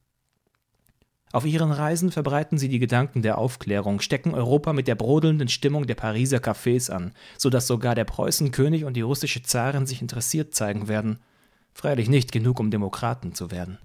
Auf 1.32 1.44
ihren 1.44 1.72
Reisen 1.72 2.12
verbreiten 2.12 2.56
sie 2.56 2.68
die 2.68 2.78
Gedanken 2.78 3.22
der 3.22 3.38
Aufklärung, 3.38 4.00
stecken 4.00 4.34
Europa 4.34 4.72
mit 4.72 4.88
der 4.88 4.94
brodelnden 4.94 5.48
Stimmung 5.48 5.86
der 5.86 5.96
Pariser 5.96 6.38
Cafés 6.38 6.90
an, 6.90 7.12
so 7.36 7.50
dass 7.50 7.66
sogar 7.66 7.94
der 7.94 8.04
Preußenkönig 8.04 8.84
und 8.84 8.94
die 8.94 9.02
russische 9.02 9.42
Zarin 9.42 9.86
sich 9.86 10.00
interessiert 10.00 10.54
zeigen 10.54 10.88
werden. 10.88 11.18
Freilich 11.74 12.08
nicht 12.08 12.32
genug, 12.32 12.60
um 12.60 12.70
Demokraten 12.70 13.34
zu 13.34 13.50
werden. 13.50 13.78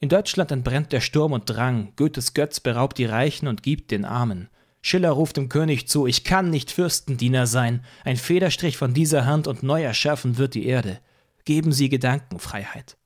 In 0.00 0.08
Deutschland 0.10 0.52
entbrennt 0.52 0.92
der 0.92 1.00
Sturm 1.00 1.32
und 1.32 1.50
Drang, 1.50 1.92
Goethes 1.96 2.34
Götz 2.34 2.60
beraubt 2.60 2.98
die 2.98 3.06
Reichen 3.06 3.48
und 3.48 3.64
gibt 3.64 3.90
den 3.90 4.04
Armen. 4.04 4.48
Schiller 4.80 5.10
ruft 5.10 5.36
dem 5.36 5.48
König 5.48 5.88
zu, 5.88 6.06
ich 6.06 6.22
kann 6.22 6.50
nicht 6.50 6.70
Fürstendiener 6.70 7.46
sein, 7.46 7.84
ein 8.04 8.16
Federstrich 8.16 8.76
von 8.76 8.94
dieser 8.94 9.26
Hand 9.26 9.48
und 9.48 9.64
neu 9.64 9.82
erschaffen 9.82 10.38
wird 10.38 10.54
die 10.54 10.66
Erde. 10.66 11.00
Geben 11.44 11.72
Sie 11.72 11.88
Gedankenfreiheit. 11.88 12.97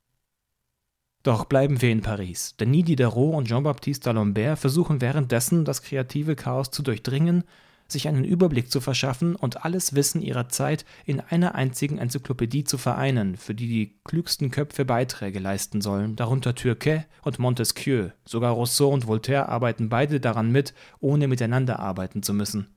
Doch 1.23 1.45
bleiben 1.45 1.81
wir 1.81 1.91
in 1.91 2.03
Paris, 2.03 2.57
denn 2.57 2.71
Nidi 2.71 2.97
Diderot 2.97 3.35
und 3.35 3.47
Jean-Baptiste 3.47 4.11
d'Alembert 4.11 4.57
versuchen 4.57 5.01
währenddessen, 5.01 5.65
das 5.65 5.83
kreative 5.83 6.35
Chaos 6.35 6.71
zu 6.71 6.83
durchdringen 6.83 7.45
sich 7.93 8.09
einen 8.09 8.25
Überblick 8.25 8.71
zu 8.71 8.81
verschaffen 8.81 9.37
und 9.37 9.65
alles 9.65 9.95
Wissen 9.95 10.23
ihrer 10.23 10.49
Zeit 10.49 10.85
in 11.05 11.21
einer 11.21 11.55
einzigen 11.55 11.99
Enzyklopädie 11.99 12.65
zu 12.65 12.79
vereinen, 12.79 13.37
für 13.37 13.55
die 13.55 13.69
die 13.69 13.95
klügsten 14.05 14.51
Köpfe 14.51 14.85
Beiträge 14.85 15.39
leisten 15.39 15.81
sollen, 15.81 16.17
darunter 16.17 16.55
Turquet 16.55 17.05
und 17.23 17.39
Montesquieu, 17.39 18.09
sogar 18.25 18.53
Rousseau 18.53 18.91
und 18.91 19.07
Voltaire 19.07 19.49
arbeiten 19.49 19.89
beide 19.89 20.19
daran 20.19 20.51
mit, 20.51 20.75
ohne 21.01 21.29
miteinander 21.29 21.79
arbeiten 21.79 22.23
zu 22.23 22.35
müssen. 22.35 22.69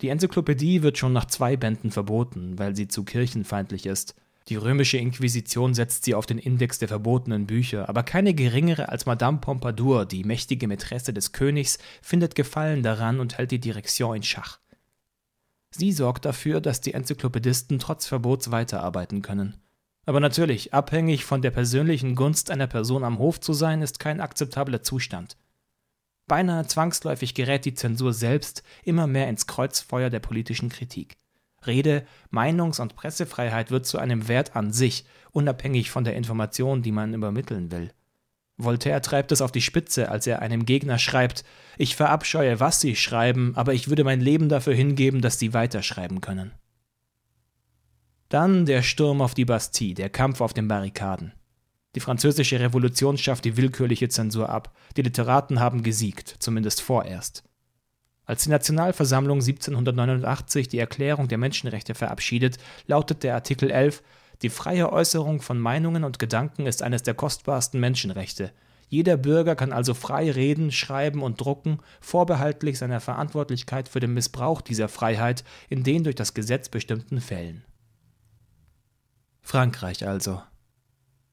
Die 0.00 0.08
Enzyklopädie 0.08 0.82
wird 0.82 0.96
schon 0.96 1.12
nach 1.12 1.26
zwei 1.26 1.56
Bänden 1.56 1.90
verboten, 1.90 2.58
weil 2.58 2.74
sie 2.74 2.88
zu 2.88 3.04
kirchenfeindlich 3.04 3.86
ist– 3.86 4.16
die 4.48 4.56
römische 4.56 4.96
Inquisition 4.96 5.74
setzt 5.74 6.04
sie 6.04 6.14
auf 6.14 6.24
den 6.24 6.38
Index 6.38 6.78
der 6.78 6.88
verbotenen 6.88 7.46
Bücher, 7.46 7.88
aber 7.88 8.02
keine 8.02 8.32
geringere 8.32 8.88
als 8.88 9.04
Madame 9.04 9.38
Pompadour, 9.38 10.06
die 10.06 10.24
mächtige 10.24 10.66
Mätresse 10.66 11.12
des 11.12 11.32
Königs, 11.32 11.78
findet 12.00 12.34
Gefallen 12.34 12.82
daran 12.82 13.20
und 13.20 13.36
hält 13.36 13.50
die 13.50 13.60
Direktion 13.60 14.16
in 14.16 14.22
Schach. 14.22 14.58
Sie 15.70 15.92
sorgt 15.92 16.24
dafür, 16.24 16.62
dass 16.62 16.80
die 16.80 16.94
Enzyklopädisten 16.94 17.78
trotz 17.78 18.06
Verbots 18.06 18.50
weiterarbeiten 18.50 19.20
können. 19.20 19.60
Aber 20.06 20.20
natürlich, 20.20 20.72
abhängig 20.72 21.26
von 21.26 21.42
der 21.42 21.50
persönlichen 21.50 22.14
Gunst 22.14 22.50
einer 22.50 22.66
Person 22.66 23.04
am 23.04 23.18
Hof 23.18 23.40
zu 23.40 23.52
sein, 23.52 23.82
ist 23.82 24.00
kein 24.00 24.22
akzeptabler 24.22 24.82
Zustand. 24.82 25.36
Beinahe 26.26 26.66
zwangsläufig 26.66 27.34
gerät 27.34 27.66
die 27.66 27.74
Zensur 27.74 28.14
selbst 28.14 28.62
immer 28.84 29.06
mehr 29.06 29.28
ins 29.28 29.46
Kreuzfeuer 29.46 30.08
der 30.08 30.20
politischen 30.20 30.70
Kritik. 30.70 31.17
Rede-, 31.66 32.04
Meinungs- 32.30 32.80
und 32.80 32.96
Pressefreiheit 32.96 33.70
wird 33.70 33.86
zu 33.86 33.98
einem 33.98 34.28
Wert 34.28 34.56
an 34.56 34.72
sich, 34.72 35.04
unabhängig 35.32 35.90
von 35.90 36.04
der 36.04 36.16
Information, 36.16 36.82
die 36.82 36.92
man 36.92 37.14
übermitteln 37.14 37.70
will. 37.70 37.92
Voltaire 38.56 39.00
treibt 39.00 39.30
es 39.30 39.40
auf 39.40 39.52
die 39.52 39.62
Spitze, 39.62 40.10
als 40.10 40.26
er 40.26 40.42
einem 40.42 40.66
Gegner 40.66 40.98
schreibt: 40.98 41.44
Ich 41.76 41.94
verabscheue, 41.94 42.58
was 42.58 42.80
Sie 42.80 42.96
schreiben, 42.96 43.52
aber 43.54 43.72
ich 43.72 43.88
würde 43.88 44.04
mein 44.04 44.20
Leben 44.20 44.48
dafür 44.48 44.74
hingeben, 44.74 45.20
dass 45.20 45.38
Sie 45.38 45.54
weiterschreiben 45.54 46.20
können. 46.20 46.52
Dann 48.28 48.66
der 48.66 48.82
Sturm 48.82 49.22
auf 49.22 49.34
die 49.34 49.44
Bastille, 49.44 49.94
der 49.94 50.10
Kampf 50.10 50.40
auf 50.40 50.52
den 50.52 50.68
Barrikaden. 50.68 51.32
Die 51.94 52.00
französische 52.00 52.60
Revolution 52.60 53.16
schafft 53.16 53.44
die 53.44 53.56
willkürliche 53.56 54.08
Zensur 54.08 54.50
ab. 54.50 54.76
Die 54.96 55.02
Literaten 55.02 55.60
haben 55.60 55.82
gesiegt, 55.82 56.36
zumindest 56.38 56.82
vorerst. 56.82 57.44
Als 58.28 58.44
die 58.44 58.50
Nationalversammlung 58.50 59.38
1789 59.40 60.68
die 60.68 60.78
Erklärung 60.78 61.28
der 61.28 61.38
Menschenrechte 61.38 61.94
verabschiedet, 61.94 62.58
lautet 62.86 63.22
der 63.22 63.34
Artikel 63.34 63.70
11: 63.70 64.02
Die 64.42 64.50
freie 64.50 64.92
Äußerung 64.92 65.40
von 65.40 65.58
Meinungen 65.58 66.04
und 66.04 66.18
Gedanken 66.18 66.66
ist 66.66 66.82
eines 66.82 67.02
der 67.02 67.14
kostbarsten 67.14 67.80
Menschenrechte. 67.80 68.52
Jeder 68.90 69.16
Bürger 69.16 69.56
kann 69.56 69.72
also 69.72 69.94
frei 69.94 70.30
reden, 70.30 70.70
schreiben 70.72 71.22
und 71.22 71.40
drucken, 71.40 71.78
vorbehaltlich 72.02 72.78
seiner 72.78 73.00
Verantwortlichkeit 73.00 73.88
für 73.88 74.00
den 74.00 74.12
Missbrauch 74.12 74.60
dieser 74.60 74.88
Freiheit 74.88 75.42
in 75.70 75.82
den 75.82 76.04
durch 76.04 76.16
das 76.16 76.34
Gesetz 76.34 76.68
bestimmten 76.68 77.22
Fällen. 77.22 77.64
Frankreich 79.40 80.06
also. 80.06 80.42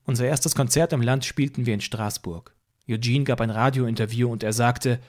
Unser 0.05 0.27
erstes 0.27 0.55
Konzert 0.55 0.93
im 0.93 1.01
Land 1.01 1.25
spielten 1.25 1.65
wir 1.65 1.73
in 1.73 1.81
Straßburg. 1.81 2.55
Eugene 2.89 3.25
gab 3.25 3.41
ein 3.41 3.49
Radiointerview 3.49 4.31
und 4.31 4.43
er 4.43 4.53
sagte, 4.53 4.99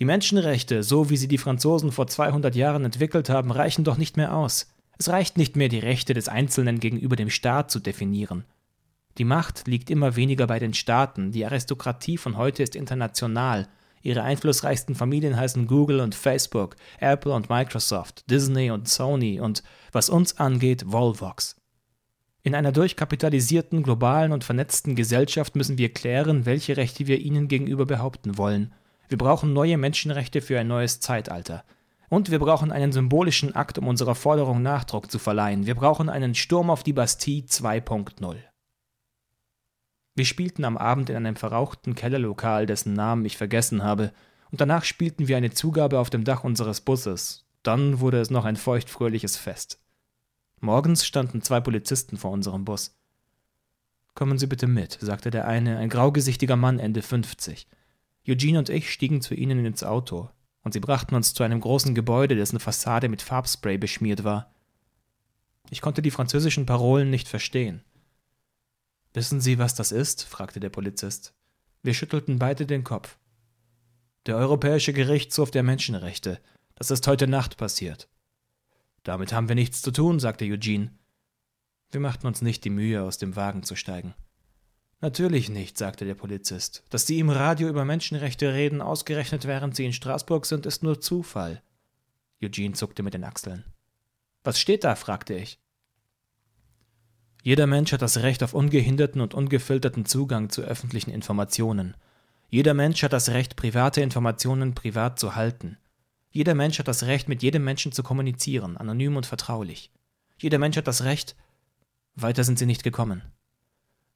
die 0.00 0.06
Menschenrechte, 0.06 0.82
so 0.82 1.10
wie 1.10 1.18
sie 1.18 1.28
die 1.28 1.38
Franzosen 1.38 1.92
vor 1.92 2.06
200 2.06 2.56
Jahren 2.56 2.86
entwickelt 2.86 3.28
haben, 3.28 3.52
reichen 3.52 3.84
doch 3.84 3.98
nicht 3.98 4.16
mehr 4.16 4.34
aus. 4.34 4.72
Es 4.96 5.10
reicht 5.10 5.36
nicht 5.36 5.56
mehr, 5.56 5.68
die 5.68 5.78
Rechte 5.78 6.14
des 6.14 6.26
Einzelnen 6.28 6.80
gegenüber 6.80 7.16
dem 7.16 7.28
Staat 7.28 7.70
zu 7.70 7.80
definieren. 7.80 8.44
Die 9.18 9.24
Macht 9.24 9.68
liegt 9.68 9.90
immer 9.90 10.16
weniger 10.16 10.46
bei 10.46 10.58
den 10.58 10.72
Staaten, 10.72 11.32
die 11.32 11.44
Aristokratie 11.44 12.16
von 12.16 12.38
heute 12.38 12.62
ist 12.62 12.76
international, 12.76 13.68
ihre 14.00 14.22
einflussreichsten 14.22 14.94
Familien 14.94 15.36
heißen 15.36 15.66
Google 15.66 16.00
und 16.00 16.14
Facebook, 16.14 16.76
Apple 16.98 17.34
und 17.34 17.50
Microsoft, 17.50 18.30
Disney 18.30 18.70
und 18.70 18.88
Sony 18.88 19.38
und, 19.38 19.62
was 19.92 20.08
uns 20.08 20.38
angeht, 20.38 20.84
Volvox. 20.86 21.56
In 22.42 22.54
einer 22.54 22.72
durchkapitalisierten, 22.72 23.82
globalen 23.82 24.32
und 24.32 24.44
vernetzten 24.44 24.96
Gesellschaft 24.96 25.56
müssen 25.56 25.76
wir 25.76 25.92
klären, 25.92 26.46
welche 26.46 26.78
Rechte 26.78 27.06
wir 27.06 27.18
ihnen 27.18 27.48
gegenüber 27.48 27.84
behaupten 27.84 28.38
wollen 28.38 28.72
wir 29.10 29.18
brauchen 29.18 29.52
neue 29.52 29.76
Menschenrechte 29.76 30.40
für 30.40 30.60
ein 30.60 30.68
neues 30.68 31.00
Zeitalter. 31.00 31.64
Und 32.08 32.30
wir 32.30 32.38
brauchen 32.38 32.70
einen 32.70 32.92
symbolischen 32.92 33.56
Akt, 33.56 33.76
um 33.76 33.88
unserer 33.88 34.14
Forderung 34.14 34.62
Nachdruck 34.62 35.10
zu 35.10 35.18
verleihen. 35.18 35.66
Wir 35.66 35.74
brauchen 35.74 36.08
einen 36.08 36.36
Sturm 36.36 36.70
auf 36.70 36.84
die 36.84 36.92
Bastille 36.92 37.42
2.0. 37.42 38.36
Wir 40.14 40.24
spielten 40.24 40.64
am 40.64 40.76
Abend 40.76 41.10
in 41.10 41.16
einem 41.16 41.34
verrauchten 41.34 41.96
Kellerlokal, 41.96 42.66
dessen 42.66 42.92
Namen 42.92 43.24
ich 43.24 43.36
vergessen 43.36 43.82
habe, 43.82 44.12
und 44.52 44.60
danach 44.60 44.84
spielten 44.84 45.26
wir 45.26 45.36
eine 45.36 45.50
Zugabe 45.50 45.98
auf 45.98 46.08
dem 46.08 46.22
Dach 46.22 46.44
unseres 46.44 46.80
Busses. 46.80 47.46
Dann 47.64 47.98
wurde 47.98 48.20
es 48.20 48.30
noch 48.30 48.44
ein 48.44 48.56
feuchtfröhliches 48.56 49.36
Fest. 49.36 49.80
Morgens 50.60 51.04
standen 51.04 51.42
zwei 51.42 51.60
Polizisten 51.60 52.16
vor 52.16 52.30
unserem 52.30 52.64
Bus. 52.64 52.96
Kommen 54.14 54.38
Sie 54.38 54.46
bitte 54.46 54.68
mit, 54.68 54.98
sagte 55.00 55.30
der 55.32 55.48
eine, 55.48 55.78
ein 55.78 55.88
graugesichtiger 55.88 56.56
Mann 56.56 56.78
Ende 56.78 57.02
50. 57.02 57.66
Eugene 58.28 58.58
und 58.58 58.68
ich 58.68 58.92
stiegen 58.92 59.20
zu 59.20 59.34
ihnen 59.34 59.64
ins 59.64 59.82
Auto, 59.82 60.30
und 60.62 60.72
sie 60.72 60.80
brachten 60.80 61.14
uns 61.14 61.34
zu 61.34 61.42
einem 61.42 61.60
großen 61.60 61.94
Gebäude, 61.94 62.36
dessen 62.36 62.60
Fassade 62.60 63.08
mit 63.08 63.22
Farbspray 63.22 63.78
beschmiert 63.78 64.24
war. 64.24 64.54
Ich 65.70 65.80
konnte 65.80 66.02
die 66.02 66.10
französischen 66.10 66.66
Parolen 66.66 67.10
nicht 67.10 67.28
verstehen. 67.28 67.82
Wissen 69.14 69.40
Sie, 69.40 69.58
was 69.58 69.74
das 69.74 69.92
ist? 69.92 70.24
fragte 70.24 70.60
der 70.60 70.70
Polizist. 70.70 71.34
Wir 71.82 71.94
schüttelten 71.94 72.38
beide 72.38 72.66
den 72.66 72.84
Kopf. 72.84 73.18
Der 74.26 74.36
Europäische 74.36 74.92
Gerichtshof 74.92 75.50
der 75.50 75.62
Menschenrechte. 75.62 76.40
Das 76.74 76.90
ist 76.90 77.06
heute 77.06 77.26
Nacht 77.26 77.56
passiert. 77.56 78.08
Damit 79.02 79.32
haben 79.32 79.48
wir 79.48 79.54
nichts 79.54 79.80
zu 79.80 79.90
tun, 79.90 80.20
sagte 80.20 80.44
Eugene. 80.44 80.92
Wir 81.90 82.00
machten 82.00 82.26
uns 82.26 82.42
nicht 82.42 82.64
die 82.64 82.70
Mühe, 82.70 83.02
aus 83.02 83.18
dem 83.18 83.34
Wagen 83.34 83.62
zu 83.62 83.74
steigen. 83.74 84.14
Natürlich 85.02 85.48
nicht, 85.48 85.78
sagte 85.78 86.04
der 86.04 86.14
Polizist. 86.14 86.84
Dass 86.90 87.06
Sie 87.06 87.18
im 87.18 87.30
Radio 87.30 87.68
über 87.68 87.86
Menschenrechte 87.86 88.52
reden, 88.52 88.82
ausgerechnet 88.82 89.46
während 89.46 89.74
Sie 89.74 89.86
in 89.86 89.94
Straßburg 89.94 90.44
sind, 90.44 90.66
ist 90.66 90.82
nur 90.82 91.00
Zufall. 91.00 91.62
Eugene 92.42 92.74
zuckte 92.74 93.02
mit 93.02 93.14
den 93.14 93.24
Achseln. 93.24 93.64
Was 94.44 94.60
steht 94.60 94.84
da? 94.84 94.94
fragte 94.94 95.34
ich. 95.34 95.58
Jeder 97.42 97.66
Mensch 97.66 97.92
hat 97.92 98.02
das 98.02 98.18
Recht 98.18 98.42
auf 98.42 98.52
ungehinderten 98.52 99.22
und 99.22 99.32
ungefilterten 99.32 100.04
Zugang 100.04 100.50
zu 100.50 100.60
öffentlichen 100.62 101.10
Informationen. 101.10 101.96
Jeder 102.50 102.74
Mensch 102.74 103.02
hat 103.02 103.14
das 103.14 103.30
Recht, 103.30 103.56
private 103.56 104.02
Informationen 104.02 104.74
privat 104.74 105.18
zu 105.18 105.34
halten. 105.34 105.78
Jeder 106.30 106.54
Mensch 106.54 106.78
hat 106.78 106.88
das 106.88 107.04
Recht, 107.04 107.28
mit 107.28 107.42
jedem 107.42 107.64
Menschen 107.64 107.92
zu 107.92 108.02
kommunizieren, 108.02 108.76
anonym 108.76 109.16
und 109.16 109.24
vertraulich. 109.24 109.90
Jeder 110.38 110.58
Mensch 110.58 110.76
hat 110.76 110.86
das 110.86 111.04
Recht. 111.04 111.36
Weiter 112.14 112.44
sind 112.44 112.58
sie 112.58 112.66
nicht 112.66 112.82
gekommen. 112.82 113.22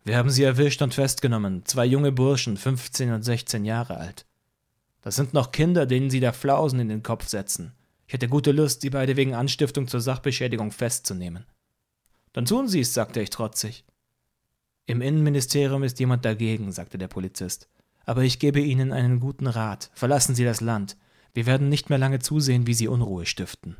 Wir 0.05 0.19
haben 0.19 0.29
sie 0.29 0.43
erwischt 0.43 0.83
und 0.83 0.93
festgenommen, 0.93 1.65
zwei 1.65 1.87
junge 1.87 2.13
Burschen, 2.13 2.59
15 2.59 3.11
und 3.11 3.23
16 3.23 3.65
Jahre 3.65 3.97
alt. 3.97 4.27
Das 5.01 5.17
sind 5.17 5.33
noch 5.33 5.51
Kinder, 5.51 5.87
denen 5.87 6.11
sie 6.11 6.21
da 6.21 6.33
Flausen 6.33 6.79
in 6.79 6.91
den 6.91 7.03
Kopf 7.03 7.27
setzen. 7.27 7.73
Ich 8.07 8.13
hätte 8.13 8.29
gute 8.29 8.53
Lust, 8.53 8.83
sie 8.83 8.91
beide 8.91 9.17
wegen 9.17 9.35
Anstiftung 9.35 9.89
zur 9.89 10.03
Sachbeschädigung 10.03 10.73
festzunehmen. 10.73 11.47
Dann 12.35 12.45
tun 12.45 12.69
Sie 12.69 12.81
es, 12.81 12.93
sagte 12.93 13.21
ich 13.23 13.31
trotzig. 13.31 13.85
Im 14.87 15.01
Innenministerium 15.01 15.83
ist 15.83 15.99
jemand 16.01 16.25
dagegen, 16.25 16.71
sagte 16.73 16.99
der 16.99 17.09
Polizist. 17.09 17.69
Aber 18.05 18.23
ich 18.23 18.39
gebe 18.39 18.61
Ihnen 18.61 18.93
einen 18.93 19.21
guten 19.21 19.47
Rat. 19.47 19.91
Verlassen 19.95 20.35
Sie 20.35 20.45
das 20.45 20.61
Land. 20.61 20.99
Wir 21.33 21.47
werden 21.47 21.71
nicht 21.71 21.89
mehr 21.89 21.99
lange 21.99 22.19
zusehen, 22.19 22.67
wie 22.67 22.75
Sie 22.75 22.89
Unruhe 22.89 23.25
stiften. 23.25 23.79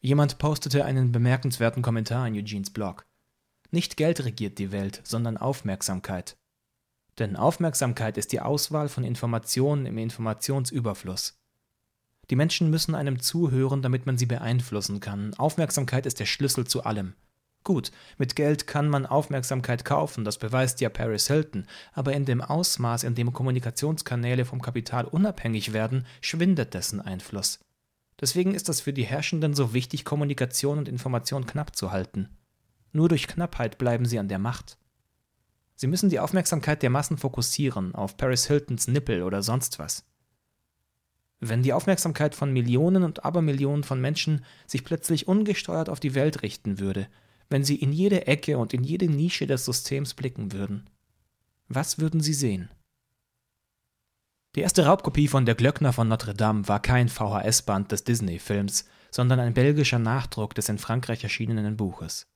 Jemand 0.00 0.38
postete 0.38 0.84
einen 0.84 1.10
bemerkenswerten 1.10 1.82
Kommentar 1.82 2.28
in 2.28 2.34
Eugenes 2.34 2.70
Blog. 2.70 3.06
Nicht 3.74 3.96
Geld 3.96 4.24
regiert 4.24 4.58
die 4.60 4.70
Welt, 4.70 5.00
sondern 5.02 5.36
Aufmerksamkeit. 5.36 6.36
Denn 7.18 7.34
Aufmerksamkeit 7.34 8.16
ist 8.16 8.30
die 8.30 8.38
Auswahl 8.38 8.88
von 8.88 9.02
Informationen 9.02 9.84
im 9.86 9.98
Informationsüberfluss. 9.98 11.40
Die 12.30 12.36
Menschen 12.36 12.70
müssen 12.70 12.94
einem 12.94 13.18
zuhören, 13.18 13.82
damit 13.82 14.06
man 14.06 14.16
sie 14.16 14.26
beeinflussen 14.26 15.00
kann. 15.00 15.34
Aufmerksamkeit 15.34 16.06
ist 16.06 16.20
der 16.20 16.26
Schlüssel 16.26 16.68
zu 16.68 16.84
allem. 16.84 17.14
Gut, 17.64 17.90
mit 18.16 18.36
Geld 18.36 18.68
kann 18.68 18.88
man 18.88 19.06
Aufmerksamkeit 19.06 19.84
kaufen, 19.84 20.24
das 20.24 20.38
beweist 20.38 20.80
ja 20.80 20.88
Paris 20.88 21.26
Hilton, 21.26 21.66
aber 21.94 22.12
in 22.12 22.26
dem 22.26 22.42
Ausmaß, 22.42 23.02
in 23.02 23.16
dem 23.16 23.32
Kommunikationskanäle 23.32 24.44
vom 24.44 24.62
Kapital 24.62 25.04
unabhängig 25.04 25.72
werden, 25.72 26.06
schwindet 26.20 26.74
dessen 26.74 27.00
Einfluss. 27.00 27.58
Deswegen 28.20 28.54
ist 28.54 28.68
es 28.68 28.82
für 28.82 28.92
die 28.92 29.02
Herrschenden 29.02 29.52
so 29.52 29.74
wichtig, 29.74 30.04
Kommunikation 30.04 30.78
und 30.78 30.88
Information 30.88 31.44
knapp 31.44 31.74
zu 31.74 31.90
halten. 31.90 32.28
Nur 32.94 33.08
durch 33.08 33.26
Knappheit 33.26 33.76
bleiben 33.76 34.06
sie 34.06 34.20
an 34.20 34.28
der 34.28 34.38
Macht. 34.38 34.78
Sie 35.74 35.88
müssen 35.88 36.10
die 36.10 36.20
Aufmerksamkeit 36.20 36.80
der 36.80 36.90
Massen 36.90 37.18
fokussieren 37.18 37.92
auf 37.92 38.16
Paris 38.16 38.46
Hiltons 38.46 38.86
Nippel 38.86 39.24
oder 39.24 39.42
sonst 39.42 39.80
was. 39.80 40.04
Wenn 41.40 41.64
die 41.64 41.72
Aufmerksamkeit 41.72 42.36
von 42.36 42.52
Millionen 42.52 43.02
und 43.02 43.24
Abermillionen 43.24 43.82
von 43.82 44.00
Menschen 44.00 44.44
sich 44.68 44.84
plötzlich 44.84 45.26
ungesteuert 45.26 45.88
auf 45.88 45.98
die 45.98 46.14
Welt 46.14 46.42
richten 46.42 46.78
würde, 46.78 47.08
wenn 47.50 47.64
sie 47.64 47.74
in 47.74 47.92
jede 47.92 48.28
Ecke 48.28 48.58
und 48.58 48.72
in 48.72 48.84
jede 48.84 49.08
Nische 49.08 49.48
des 49.48 49.64
Systems 49.64 50.14
blicken 50.14 50.52
würden, 50.52 50.88
was 51.68 51.98
würden 51.98 52.20
sie 52.20 52.32
sehen? 52.32 52.70
Die 54.54 54.60
erste 54.60 54.86
Raubkopie 54.86 55.26
von 55.26 55.46
Der 55.46 55.56
Glöckner 55.56 55.92
von 55.92 56.06
Notre 56.06 56.32
Dame 56.32 56.68
war 56.68 56.80
kein 56.80 57.08
VHS-Band 57.08 57.90
des 57.90 58.04
Disney-Films, 58.04 58.84
sondern 59.10 59.40
ein 59.40 59.52
belgischer 59.52 59.98
Nachdruck 59.98 60.54
des 60.54 60.68
in 60.68 60.78
Frankreich 60.78 61.24
erschienenen 61.24 61.76
Buches. 61.76 62.28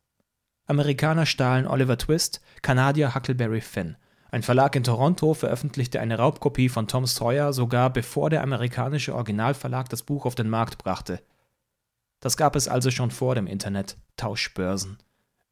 Amerikaner 0.69 1.25
stahlen 1.25 1.67
Oliver 1.67 1.97
Twist, 1.97 2.43
Kanadier 2.61 3.15
Huckleberry 3.15 3.63
Finn. 3.63 3.97
Ein 4.31 4.43
Verlag 4.43 4.77
in 4.77 4.85
Toronto 4.85 5.33
veröffentlichte 5.33 5.99
eine 5.99 6.19
Raubkopie 6.19 6.69
von 6.69 6.87
Tom 6.87 7.07
Sawyer 7.07 7.55
sogar 7.55 7.91
bevor 7.91 8.29
der 8.29 8.43
amerikanische 8.43 9.15
Originalverlag 9.15 9.89
das 9.89 10.03
Buch 10.03 10.27
auf 10.27 10.35
den 10.35 10.51
Markt 10.51 10.77
brachte. 10.77 11.23
Das 12.21 12.37
gab 12.37 12.55
es 12.55 12.69
also 12.69 12.91
schon 12.91 13.11
vor 13.11 13.35
dem 13.35 13.47
Internet, 13.47 13.97
Tauschbörsen. 14.19 14.99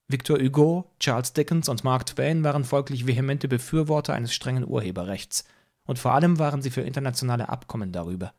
Victor 0.07 0.39
Hugo, 0.39 0.93
Charles 1.01 1.33
Dickens 1.33 1.71
und 1.71 1.83
Mark 1.83 2.05
Twain 2.05 2.45
waren 2.45 2.65
folglich 2.65 3.07
vehemente 3.07 3.49
Befürworter 3.49 4.13
eines 4.13 4.35
strengen 4.35 4.69
Urheberrechts, 4.69 5.45
und 5.87 5.99
vor 5.99 6.13
allem 6.13 6.39
waren 6.39 6.61
sie 6.61 6.71
für 6.71 6.83
internationale 6.83 7.49
Abkommen 7.49 7.91
darüber. 7.91 8.35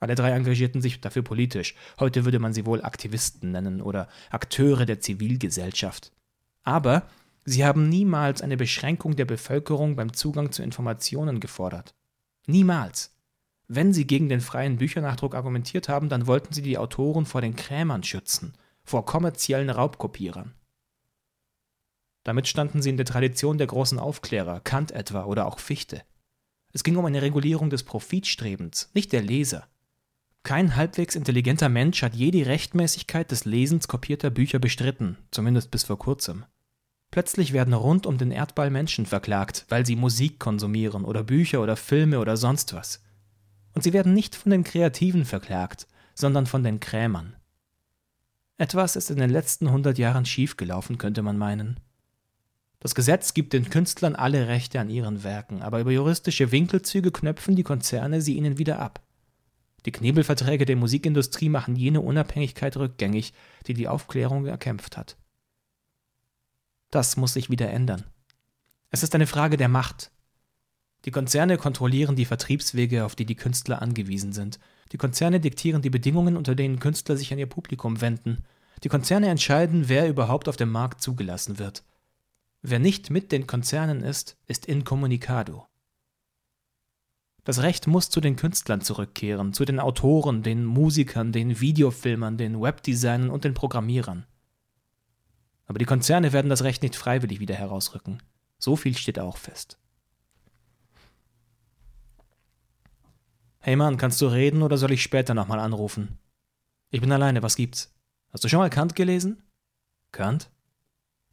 Alle 0.00 0.14
drei 0.14 0.32
engagierten 0.32 0.82
sich 0.82 1.00
dafür 1.00 1.22
politisch. 1.22 1.74
Heute 1.98 2.24
würde 2.24 2.38
man 2.38 2.52
sie 2.52 2.66
wohl 2.66 2.82
Aktivisten 2.82 3.52
nennen 3.52 3.80
oder 3.80 4.08
Akteure 4.30 4.86
der 4.86 5.00
Zivilgesellschaft. 5.00 6.12
Aber 6.62 7.08
sie 7.44 7.64
haben 7.64 7.88
niemals 7.88 8.42
eine 8.42 8.56
Beschränkung 8.56 9.16
der 9.16 9.24
Bevölkerung 9.24 9.96
beim 9.96 10.12
Zugang 10.12 10.52
zu 10.52 10.62
Informationen 10.62 11.40
gefordert. 11.40 11.94
Niemals. 12.46 13.14
Wenn 13.66 13.94
sie 13.94 14.06
gegen 14.06 14.28
den 14.28 14.42
freien 14.42 14.76
Büchernachdruck 14.76 15.34
argumentiert 15.34 15.88
haben, 15.88 16.10
dann 16.10 16.26
wollten 16.26 16.52
sie 16.52 16.62
die 16.62 16.76
Autoren 16.76 17.24
vor 17.24 17.40
den 17.40 17.56
Krämern 17.56 18.02
schützen, 18.02 18.54
vor 18.82 19.06
kommerziellen 19.06 19.70
Raubkopierern. 19.70 20.54
Damit 22.24 22.48
standen 22.48 22.82
sie 22.82 22.90
in 22.90 22.96
der 22.96 23.06
Tradition 23.06 23.58
der 23.58 23.66
großen 23.66 23.98
Aufklärer, 23.98 24.60
Kant 24.60 24.92
etwa 24.92 25.24
oder 25.24 25.46
auch 25.46 25.58
Fichte. 25.58 26.02
Es 26.72 26.82
ging 26.82 26.96
um 26.96 27.04
eine 27.04 27.22
Regulierung 27.22 27.70
des 27.70 27.84
Profitstrebens, 27.84 28.90
nicht 28.94 29.12
der 29.12 29.22
Leser. 29.22 29.68
Kein 30.44 30.76
halbwegs 30.76 31.16
intelligenter 31.16 31.70
Mensch 31.70 32.02
hat 32.02 32.14
je 32.14 32.30
die 32.30 32.42
Rechtmäßigkeit 32.42 33.30
des 33.30 33.46
Lesens 33.46 33.88
kopierter 33.88 34.28
Bücher 34.28 34.58
bestritten, 34.58 35.16
zumindest 35.30 35.70
bis 35.70 35.84
vor 35.84 35.98
kurzem. 35.98 36.44
Plötzlich 37.10 37.54
werden 37.54 37.72
rund 37.72 38.04
um 38.04 38.18
den 38.18 38.30
Erdball 38.30 38.68
Menschen 38.68 39.06
verklagt, 39.06 39.64
weil 39.70 39.86
sie 39.86 39.96
Musik 39.96 40.38
konsumieren 40.38 41.06
oder 41.06 41.24
Bücher 41.24 41.62
oder 41.62 41.76
Filme 41.76 42.20
oder 42.20 42.36
sonst 42.36 42.74
was. 42.74 43.02
Und 43.72 43.84
sie 43.84 43.94
werden 43.94 44.12
nicht 44.12 44.34
von 44.34 44.50
den 44.50 44.64
Kreativen 44.64 45.24
verklagt, 45.24 45.86
sondern 46.14 46.44
von 46.44 46.62
den 46.62 46.78
Krämern. 46.78 47.36
Etwas 48.58 48.96
ist 48.96 49.10
in 49.10 49.16
den 49.16 49.30
letzten 49.30 49.70
hundert 49.70 49.96
Jahren 49.96 50.26
schiefgelaufen, 50.26 50.98
könnte 50.98 51.22
man 51.22 51.38
meinen. 51.38 51.80
Das 52.80 52.94
Gesetz 52.94 53.32
gibt 53.32 53.54
den 53.54 53.70
Künstlern 53.70 54.14
alle 54.14 54.46
Rechte 54.46 54.78
an 54.78 54.90
ihren 54.90 55.24
Werken, 55.24 55.62
aber 55.62 55.80
über 55.80 55.90
juristische 55.90 56.52
Winkelzüge 56.52 57.12
knöpfen 57.12 57.56
die 57.56 57.62
Konzerne 57.62 58.20
sie 58.20 58.36
ihnen 58.36 58.58
wieder 58.58 58.78
ab. 58.78 59.00
Die 59.86 59.92
Knebelverträge 59.92 60.64
der 60.64 60.76
Musikindustrie 60.76 61.48
machen 61.48 61.76
jene 61.76 62.00
Unabhängigkeit 62.00 62.76
rückgängig, 62.76 63.34
die 63.66 63.74
die 63.74 63.88
Aufklärung 63.88 64.46
erkämpft 64.46 64.96
hat. 64.96 65.16
Das 66.90 67.16
muss 67.16 67.34
sich 67.34 67.50
wieder 67.50 67.70
ändern. 67.70 68.04
Es 68.90 69.02
ist 69.02 69.14
eine 69.14 69.26
Frage 69.26 69.56
der 69.56 69.68
Macht. 69.68 70.10
Die 71.04 71.10
Konzerne 71.10 71.58
kontrollieren 71.58 72.16
die 72.16 72.24
Vertriebswege, 72.24 73.04
auf 73.04 73.14
die 73.14 73.26
die 73.26 73.34
Künstler 73.34 73.82
angewiesen 73.82 74.32
sind. 74.32 74.58
Die 74.92 74.96
Konzerne 74.96 75.40
diktieren 75.40 75.82
die 75.82 75.90
Bedingungen, 75.90 76.36
unter 76.36 76.54
denen 76.54 76.78
Künstler 76.78 77.16
sich 77.16 77.32
an 77.32 77.38
ihr 77.38 77.48
Publikum 77.48 78.00
wenden. 78.00 78.44
Die 78.84 78.88
Konzerne 78.88 79.28
entscheiden, 79.28 79.88
wer 79.88 80.08
überhaupt 80.08 80.48
auf 80.48 80.56
dem 80.56 80.70
Markt 80.70 81.02
zugelassen 81.02 81.58
wird. 81.58 81.84
Wer 82.62 82.78
nicht 82.78 83.10
mit 83.10 83.32
den 83.32 83.46
Konzernen 83.46 84.02
ist, 84.02 84.38
ist 84.46 84.64
incommunicado. 84.64 85.66
Das 87.44 87.62
Recht 87.62 87.86
muss 87.86 88.08
zu 88.08 88.20
den 88.20 88.36
Künstlern 88.36 88.80
zurückkehren, 88.80 89.52
zu 89.52 89.64
den 89.66 89.78
Autoren, 89.78 90.42
den 90.42 90.64
Musikern, 90.64 91.30
den 91.30 91.60
Videofilmern, 91.60 92.38
den 92.38 92.60
Webdesignern 92.60 93.30
und 93.30 93.44
den 93.44 93.54
Programmierern. 93.54 94.26
Aber 95.66 95.78
die 95.78 95.84
Konzerne 95.84 96.32
werden 96.32 96.48
das 96.48 96.64
Recht 96.64 96.82
nicht 96.82 96.96
freiwillig 96.96 97.40
wieder 97.40 97.54
herausrücken. 97.54 98.22
So 98.58 98.76
viel 98.76 98.96
steht 98.96 99.18
auch 99.18 99.36
fest. 99.36 99.78
Hey 103.58 103.76
Mann, 103.76 103.96
kannst 103.96 104.20
du 104.20 104.26
reden 104.26 104.62
oder 104.62 104.76
soll 104.76 104.92
ich 104.92 105.02
später 105.02 105.34
nochmal 105.34 105.58
anrufen? 105.58 106.18
Ich 106.90 107.00
bin 107.00 107.12
alleine, 107.12 107.42
was 107.42 107.56
gibt's? 107.56 107.94
Hast 108.30 108.44
du 108.44 108.48
schon 108.48 108.58
mal 108.58 108.70
Kant 108.70 108.94
gelesen? 108.94 109.42
Kant? 110.12 110.50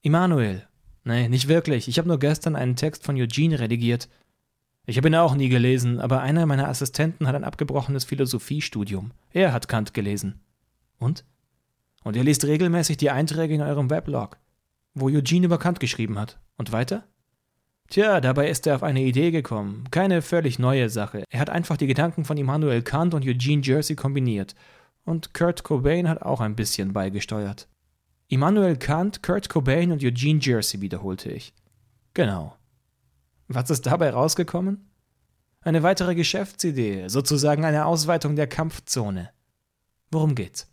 Immanuel. 0.02 0.68
Nee, 1.04 1.30
nicht 1.30 1.48
wirklich. 1.48 1.88
Ich 1.88 1.98
habe 1.98 2.08
nur 2.08 2.20
gestern 2.20 2.56
einen 2.56 2.76
Text 2.76 3.04
von 3.04 3.16
Eugene 3.18 3.60
redigiert. 3.60 4.08
Ich 4.86 4.98
habe 4.98 5.10
ihn 5.10 5.16
auch 5.16 5.36
nie 5.36 5.50
gelesen, 5.50 6.00
aber 6.00 6.22
einer 6.22 6.46
meiner 6.46 6.68
Assistenten 6.68 7.28
hat 7.28 7.36
ein 7.36 7.44
abgebrochenes 7.44 8.04
Philosophiestudium. 8.04 9.12
Er 9.32 9.54
hat 9.54 9.68
Kant 9.68 9.94
gelesen. 9.94 10.40
Und? 10.98 11.24
Und 12.04 12.16
ihr 12.16 12.24
liest 12.24 12.46
regelmäßig 12.46 12.98
die 12.98 13.12
Einträge 13.12 13.54
in 13.54 13.62
eurem 13.62 13.90
Weblog, 13.90 14.38
wo 14.94 15.08
Eugene 15.08 15.46
über 15.46 15.60
Kant 15.60 15.80
geschrieben 15.80 16.18
hat. 16.18 16.40
Und 16.58 16.72
weiter? 16.72 17.04
Tja, 17.90 18.22
dabei 18.22 18.50
ist 18.50 18.66
er 18.66 18.76
auf 18.76 18.84
eine 18.84 19.02
Idee 19.02 19.32
gekommen. 19.32 19.84
Keine 19.92 20.22
völlig 20.22 20.60
neue 20.60 20.90
Sache. 20.90 21.26
Er 21.30 21.40
hat 21.40 21.50
einfach 21.50 21.78
die 21.78 21.88
Gedanken 21.88 22.24
von 22.24 22.38
Immanuel 22.38 22.82
Kant 22.82 23.14
und 23.14 23.26
Eugene 23.26 23.62
Jersey 23.62 23.96
kombiniert. 23.96 24.56
Und 25.04 25.34
Kurt 25.34 25.64
Cobain 25.64 26.08
hat 26.08 26.22
auch 26.22 26.42
ein 26.42 26.56
bisschen 26.56 26.94
beigesteuert. 26.94 27.68
Immanuel 28.30 28.78
Kant, 28.78 29.22
Kurt 29.22 29.50
Cobain 29.50 29.92
und 29.92 30.02
Eugene 30.04 30.40
Jersey 30.40 30.80
wiederholte 30.80 31.32
ich. 31.32 31.54
Genau. 32.14 32.56
Was 33.54 33.70
ist 33.70 33.86
dabei 33.86 34.12
rausgekommen? 34.12 34.90
Eine 35.62 35.84
weitere 35.84 36.16
Geschäftsidee, 36.16 37.08
sozusagen 37.08 37.66
eine 37.66 37.86
Ausweitung 37.86 38.36
der 38.36 38.48
Kampfzone. 38.48 39.30
Worum 40.10 40.36
geht's? 40.36 40.72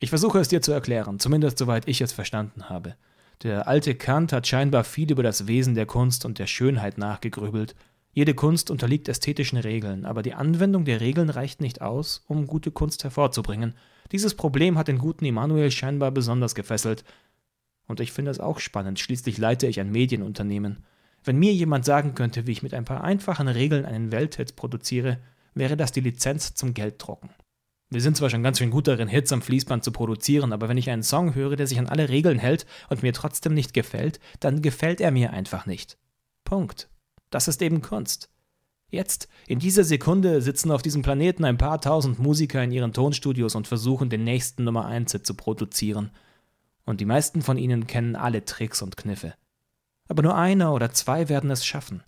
Ich 0.00 0.10
versuche 0.10 0.38
es 0.38 0.48
dir 0.48 0.62
zu 0.62 0.72
erklären, 0.72 1.18
zumindest 1.18 1.58
soweit 1.58 1.88
ich 1.88 2.00
es 2.00 2.12
verstanden 2.12 2.68
habe. 2.68 2.94
Der 3.42 3.66
alte 3.66 3.94
Kant 3.94 4.32
hat 4.32 4.46
scheinbar 4.46 4.84
viel 4.84 5.10
über 5.10 5.22
das 5.22 5.46
Wesen 5.46 5.74
der 5.74 5.86
Kunst 5.86 6.24
und 6.24 6.38
der 6.38 6.46
Schönheit 6.46 6.98
nachgegrübelt. 6.98 7.74
Jede 8.12 8.34
Kunst 8.34 8.70
unterliegt 8.70 9.08
ästhetischen 9.08 9.58
Regeln, 9.58 10.04
aber 10.04 10.22
die 10.22 10.34
Anwendung 10.34 10.84
der 10.84 11.00
Regeln 11.00 11.30
reicht 11.30 11.60
nicht 11.60 11.80
aus, 11.80 12.24
um 12.26 12.46
gute 12.46 12.70
Kunst 12.70 13.04
hervorzubringen. 13.04 13.74
Dieses 14.12 14.34
Problem 14.34 14.76
hat 14.76 14.88
den 14.88 14.98
guten 14.98 15.24
Immanuel 15.24 15.70
scheinbar 15.70 16.10
besonders 16.10 16.54
gefesselt. 16.54 17.04
Und 17.86 18.00
ich 18.00 18.12
finde 18.12 18.30
es 18.30 18.40
auch 18.40 18.60
spannend, 18.60 18.98
schließlich 19.00 19.38
leite 19.38 19.66
ich 19.66 19.80
ein 19.80 19.90
Medienunternehmen. 19.90 20.84
Wenn 21.28 21.38
mir 21.38 21.52
jemand 21.52 21.84
sagen 21.84 22.14
könnte, 22.14 22.46
wie 22.46 22.52
ich 22.52 22.62
mit 22.62 22.72
ein 22.72 22.86
paar 22.86 23.04
einfachen 23.04 23.48
Regeln 23.48 23.84
einen 23.84 24.12
Welthit 24.12 24.56
produziere, 24.56 25.18
wäre 25.52 25.76
das 25.76 25.92
die 25.92 26.00
Lizenz 26.00 26.54
zum 26.54 26.72
Gelddrucken. 26.72 27.28
Wir 27.90 28.00
sind 28.00 28.16
zwar 28.16 28.30
schon 28.30 28.42
ganz 28.42 28.56
schön 28.56 28.70
gut 28.70 28.88
darin, 28.88 29.08
Hits 29.08 29.30
am 29.30 29.42
Fließband 29.42 29.84
zu 29.84 29.92
produzieren, 29.92 30.54
aber 30.54 30.70
wenn 30.70 30.78
ich 30.78 30.88
einen 30.88 31.02
Song 31.02 31.34
höre, 31.34 31.56
der 31.56 31.66
sich 31.66 31.78
an 31.78 31.86
alle 31.86 32.08
Regeln 32.08 32.38
hält 32.38 32.64
und 32.88 33.02
mir 33.02 33.12
trotzdem 33.12 33.52
nicht 33.52 33.74
gefällt, 33.74 34.20
dann 34.40 34.62
gefällt 34.62 35.02
er 35.02 35.10
mir 35.10 35.30
einfach 35.30 35.66
nicht. 35.66 35.98
Punkt. 36.44 36.88
Das 37.28 37.46
ist 37.46 37.60
eben 37.60 37.82
Kunst. 37.82 38.30
Jetzt, 38.88 39.28
in 39.46 39.58
dieser 39.58 39.84
Sekunde, 39.84 40.40
sitzen 40.40 40.70
auf 40.70 40.80
diesem 40.80 41.02
Planeten 41.02 41.44
ein 41.44 41.58
paar 41.58 41.78
tausend 41.82 42.18
Musiker 42.18 42.64
in 42.64 42.72
ihren 42.72 42.94
Tonstudios 42.94 43.54
und 43.54 43.68
versuchen, 43.68 44.08
den 44.08 44.24
nächsten 44.24 44.64
Nummer 44.64 44.86
1 44.86 45.12
Hit 45.12 45.26
zu 45.26 45.34
produzieren. 45.34 46.10
Und 46.86 47.02
die 47.02 47.04
meisten 47.04 47.42
von 47.42 47.58
ihnen 47.58 47.86
kennen 47.86 48.16
alle 48.16 48.46
Tricks 48.46 48.80
und 48.80 48.96
Kniffe 48.96 49.34
aber 50.08 50.22
nur 50.22 50.36
einer 50.36 50.72
oder 50.72 50.92
zwei 50.92 51.28
werden 51.28 51.50
es 51.50 51.64
schaffen. 51.64 52.02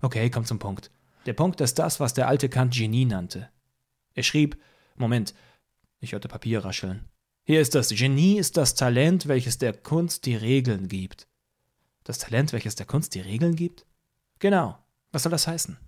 Okay, 0.00 0.30
komm 0.30 0.44
zum 0.44 0.58
Punkt. 0.58 0.90
Der 1.26 1.32
Punkt 1.32 1.60
ist 1.60 1.78
das, 1.78 1.98
was 2.00 2.14
der 2.14 2.28
alte 2.28 2.48
Kant 2.48 2.74
Genie 2.74 3.04
nannte. 3.04 3.48
Er 4.14 4.22
schrieb, 4.22 4.56
Moment, 4.96 5.34
ich 6.00 6.12
hörte 6.12 6.28
Papier 6.28 6.64
rascheln. 6.64 7.04
Hier 7.44 7.60
ist 7.60 7.74
das 7.74 7.88
Genie 7.88 8.38
ist 8.38 8.56
das 8.56 8.74
Talent, 8.74 9.26
welches 9.26 9.58
der 9.58 9.72
Kunst 9.72 10.26
die 10.26 10.36
Regeln 10.36 10.88
gibt. 10.88 11.26
Das 12.04 12.18
Talent, 12.18 12.52
welches 12.52 12.74
der 12.74 12.86
Kunst 12.86 13.14
die 13.14 13.20
Regeln 13.20 13.56
gibt? 13.56 13.86
Genau. 14.38 14.78
Was 15.12 15.22
soll 15.22 15.32
das 15.32 15.46
heißen? 15.46 15.78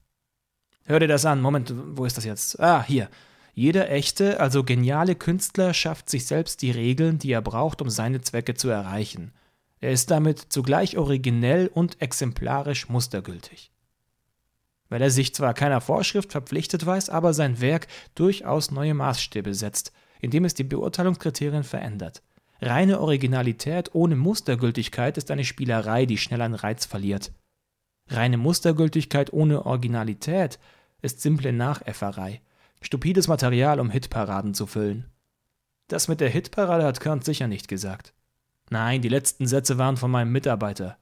Hör 0.84 1.00
dir 1.00 1.08
das 1.08 1.24
an. 1.26 1.40
Moment, 1.40 1.72
wo 1.76 2.04
ist 2.04 2.16
das 2.16 2.24
jetzt? 2.24 2.58
Ah, 2.58 2.82
hier. 2.82 3.08
Jeder 3.52 3.90
echte, 3.90 4.40
also 4.40 4.64
geniale 4.64 5.14
Künstler 5.14 5.74
schafft 5.74 6.08
sich 6.08 6.26
selbst 6.26 6.62
die 6.62 6.70
Regeln, 6.70 7.18
die 7.18 7.32
er 7.32 7.42
braucht, 7.42 7.82
um 7.82 7.90
seine 7.90 8.20
Zwecke 8.20 8.54
zu 8.54 8.68
erreichen. 8.68 9.32
Er 9.80 9.92
ist 9.92 10.10
damit 10.10 10.38
zugleich 10.38 10.98
originell 10.98 11.70
und 11.72 12.00
exemplarisch 12.02 12.88
mustergültig. 12.88 13.72
Weil 14.90 15.02
er 15.02 15.10
sich 15.10 15.34
zwar 15.34 15.54
keiner 15.54 15.80
Vorschrift 15.80 16.32
verpflichtet 16.32 16.84
weiß, 16.84 17.08
aber 17.08 17.32
sein 17.32 17.60
Werk 17.60 17.86
durchaus 18.14 18.70
neue 18.70 18.94
Maßstäbe 18.94 19.54
setzt, 19.54 19.92
indem 20.20 20.44
es 20.44 20.54
die 20.54 20.64
Beurteilungskriterien 20.64 21.64
verändert. 21.64 22.22
Reine 22.60 23.00
Originalität 23.00 23.94
ohne 23.94 24.16
Mustergültigkeit 24.16 25.16
ist 25.16 25.30
eine 25.30 25.44
Spielerei, 25.44 26.04
die 26.04 26.18
schnell 26.18 26.42
an 26.42 26.54
Reiz 26.54 26.84
verliert. 26.84 27.32
Reine 28.08 28.36
Mustergültigkeit 28.36 29.32
ohne 29.32 29.64
Originalität 29.64 30.58
ist 31.00 31.22
simple 31.22 31.54
Nachäfferei, 31.54 32.42
stupides 32.82 33.28
Material, 33.28 33.80
um 33.80 33.88
Hitparaden 33.88 34.52
zu 34.52 34.66
füllen. 34.66 35.06
Das 35.88 36.08
mit 36.08 36.20
der 36.20 36.28
Hitparade 36.28 36.84
hat 36.84 37.00
Kant 37.00 37.24
sicher 37.24 37.48
nicht 37.48 37.68
gesagt. 37.68 38.12
Nein, 38.70 39.02
die 39.02 39.08
letzten 39.08 39.46
Sätze 39.46 39.78
waren 39.78 39.96
von 39.96 40.10
meinem 40.10 40.32
Mitarbeiter. 40.32 40.96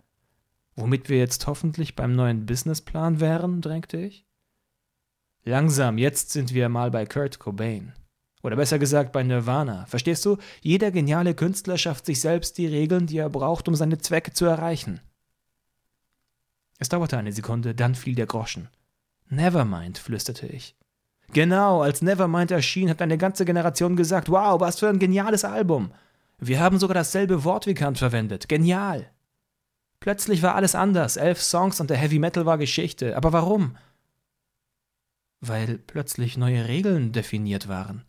Womit 0.75 1.09
wir 1.09 1.19
jetzt 1.19 1.47
hoffentlich 1.47 1.95
beim 1.95 2.15
neuen 2.15 2.47
Businessplan 2.47 3.21
wären, 3.21 3.61
drängte 3.61 3.99
ich. 3.99 4.25
Langsam, 5.45 5.99
jetzt 5.99 6.31
sind 6.31 6.55
wir 6.55 6.69
mal 6.69 6.91
bei 6.91 7.05
Kurt 7.05 7.39
Cobain. 7.39 7.93
Oder 8.43 8.57
besser 8.57 8.79
gesagt 8.79 9.13
bei 9.13 9.23
Nirvana. 9.23 9.85
Verstehst 9.87 10.25
du? 10.25 10.39
Jeder 10.63 10.91
geniale 10.91 11.35
Künstler 11.35 11.77
schafft 11.77 12.07
sich 12.07 12.21
selbst 12.21 12.57
die 12.57 12.67
Regeln, 12.67 13.07
die 13.07 13.19
er 13.19 13.29
braucht, 13.29 13.69
um 13.69 13.75
seine 13.75 13.99
Zwecke 13.99 14.33
zu 14.33 14.47
erreichen. 14.47 15.01
Es 16.79 16.89
dauerte 16.89 17.19
eine 17.19 17.33
Sekunde, 17.33 17.75
dann 17.75 17.95
fiel 17.95 18.15
der 18.15 18.27
Groschen. 18.27 18.69
Nevermind, 19.29 19.99
flüsterte 19.99 20.47
ich. 20.47 20.77
Genau, 21.33 21.83
als 21.83 22.01
Nevermind 22.01 22.51
erschien, 22.51 22.89
hat 22.89 23.03
eine 23.03 23.19
ganze 23.19 23.45
Generation 23.45 23.97
gesagt, 23.97 24.31
wow, 24.31 24.59
was 24.61 24.79
für 24.79 24.89
ein 24.89 24.99
geniales 24.99 25.45
Album. 25.45 25.93
Wir 26.41 26.61
haben 26.61 26.79
sogar 26.79 26.95
dasselbe 26.95 27.45
Wort 27.45 27.67
wie 27.67 27.75
Kant 27.75 27.99
verwendet. 27.99 28.49
Genial. 28.49 29.11
Plötzlich 30.01 30.43
war 30.43 30.55
alles 30.55 30.75
anders. 30.75 31.17
Elf 31.17 31.43
Songs 31.43 31.81
und 31.81 31.91
der 31.91 31.97
Heavy 31.97 32.19
Metal 32.19 32.47
war 32.47 32.59
Geschichte. 32.59 33.17
Aber 33.17 33.33
warum? 33.33 33.77
Weil 35.41 35.79
plötzlich 35.79 36.37
neue 36.37 36.69
Regeln 36.69 37.13
definiert 37.13 37.69
waren. 37.69 38.05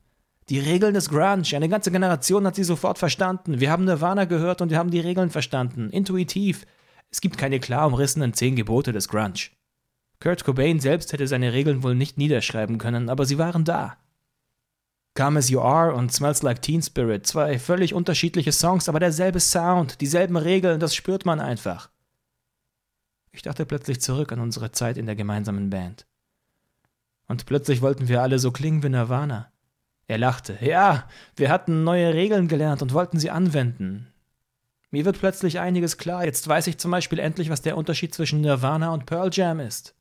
Die 0.49 0.59
Regeln 0.59 0.93
des 0.93 1.09
Grunge. 1.09 1.43
Eine 1.53 1.69
ganze 1.69 1.91
Generation 1.91 2.45
hat 2.45 2.55
sie 2.55 2.63
sofort 2.63 2.99
verstanden. 2.99 3.59
Wir 3.59 3.71
haben 3.71 3.85
Nirvana 3.85 4.25
gehört 4.25 4.61
und 4.61 4.69
wir 4.69 4.77
haben 4.77 4.91
die 4.91 4.99
Regeln 4.99 5.29
verstanden. 5.29 5.89
Intuitiv. 5.89 6.65
Es 7.11 7.21
gibt 7.21 7.37
keine 7.37 7.59
klar 7.59 7.87
umrissenen 7.87 8.33
zehn 8.33 8.55
Gebote 8.55 8.91
des 8.91 9.07
Grunge. 9.07 9.49
Kurt 10.19 10.43
Cobain 10.43 10.79
selbst 10.79 11.13
hätte 11.13 11.27
seine 11.27 11.53
Regeln 11.53 11.81
wohl 11.81 11.95
nicht 11.95 12.17
niederschreiben 12.17 12.77
können, 12.77 13.09
aber 13.09 13.25
sie 13.25 13.37
waren 13.37 13.63
da. 13.63 13.97
Come 15.19 15.37
As 15.37 15.49
You 15.49 15.59
Are 15.59 15.93
und 15.93 16.13
Smells 16.13 16.43
Like 16.43 16.61
Teen 16.61 16.81
Spirit, 16.81 17.27
zwei 17.27 17.59
völlig 17.59 17.93
unterschiedliche 17.93 18.53
Songs, 18.53 18.87
aber 18.87 19.01
derselbe 19.01 19.41
Sound, 19.41 19.99
dieselben 19.99 20.37
Regeln, 20.37 20.79
das 20.79 20.95
spürt 20.95 21.25
man 21.25 21.41
einfach. 21.41 21.89
Ich 23.33 23.41
dachte 23.41 23.65
plötzlich 23.65 23.99
zurück 23.99 24.31
an 24.31 24.39
unsere 24.39 24.71
Zeit 24.71 24.97
in 24.97 25.07
der 25.07 25.17
gemeinsamen 25.17 25.69
Band. 25.69 26.07
Und 27.27 27.45
plötzlich 27.45 27.81
wollten 27.81 28.07
wir 28.07 28.21
alle 28.21 28.39
so 28.39 28.53
klingen 28.53 28.81
wie 28.81 28.87
Nirvana. 28.87 29.51
Er 30.07 30.19
lachte. 30.19 30.57
Ja, 30.61 31.09
wir 31.35 31.49
hatten 31.49 31.83
neue 31.83 32.13
Regeln 32.13 32.47
gelernt 32.47 32.81
und 32.81 32.93
wollten 32.93 33.19
sie 33.19 33.29
anwenden. 33.29 34.13
Mir 34.89 35.03
wird 35.03 35.19
plötzlich 35.19 35.59
einiges 35.59 35.97
klar. 35.97 36.23
Jetzt 36.23 36.47
weiß 36.47 36.67
ich 36.67 36.77
zum 36.77 36.91
Beispiel 36.91 37.19
endlich, 37.19 37.49
was 37.49 37.61
der 37.61 37.75
Unterschied 37.75 38.15
zwischen 38.15 38.39
Nirvana 38.39 38.93
und 38.93 39.05
Pearl 39.05 39.31
Jam 39.33 39.59
ist. 39.59 39.95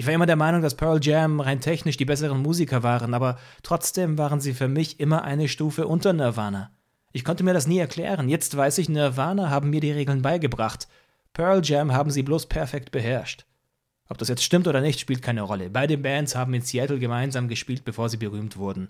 Ich 0.00 0.06
war 0.06 0.14
immer 0.14 0.24
der 0.24 0.36
Meinung, 0.36 0.62
dass 0.62 0.76
Pearl 0.76 0.98
Jam 1.02 1.40
rein 1.40 1.60
technisch 1.60 1.98
die 1.98 2.06
besseren 2.06 2.40
Musiker 2.40 2.82
waren, 2.82 3.12
aber 3.12 3.36
trotzdem 3.62 4.16
waren 4.16 4.40
sie 4.40 4.54
für 4.54 4.66
mich 4.66 4.98
immer 4.98 5.24
eine 5.24 5.46
Stufe 5.46 5.86
unter 5.86 6.14
Nirvana. 6.14 6.70
Ich 7.12 7.22
konnte 7.22 7.44
mir 7.44 7.52
das 7.52 7.66
nie 7.66 7.80
erklären. 7.80 8.30
Jetzt 8.30 8.56
weiß 8.56 8.78
ich, 8.78 8.88
Nirvana 8.88 9.50
haben 9.50 9.68
mir 9.68 9.82
die 9.82 9.90
Regeln 9.90 10.22
beigebracht. 10.22 10.88
Pearl 11.34 11.60
Jam 11.62 11.92
haben 11.92 12.10
sie 12.10 12.22
bloß 12.22 12.46
perfekt 12.46 12.92
beherrscht. 12.92 13.44
Ob 14.08 14.16
das 14.16 14.28
jetzt 14.28 14.42
stimmt 14.42 14.66
oder 14.68 14.80
nicht, 14.80 15.00
spielt 15.00 15.20
keine 15.20 15.42
Rolle. 15.42 15.68
Beide 15.68 15.98
Bands 15.98 16.34
haben 16.34 16.54
in 16.54 16.62
Seattle 16.62 16.98
gemeinsam 16.98 17.46
gespielt, 17.48 17.84
bevor 17.84 18.08
sie 18.08 18.16
berühmt 18.16 18.56
wurden. 18.56 18.88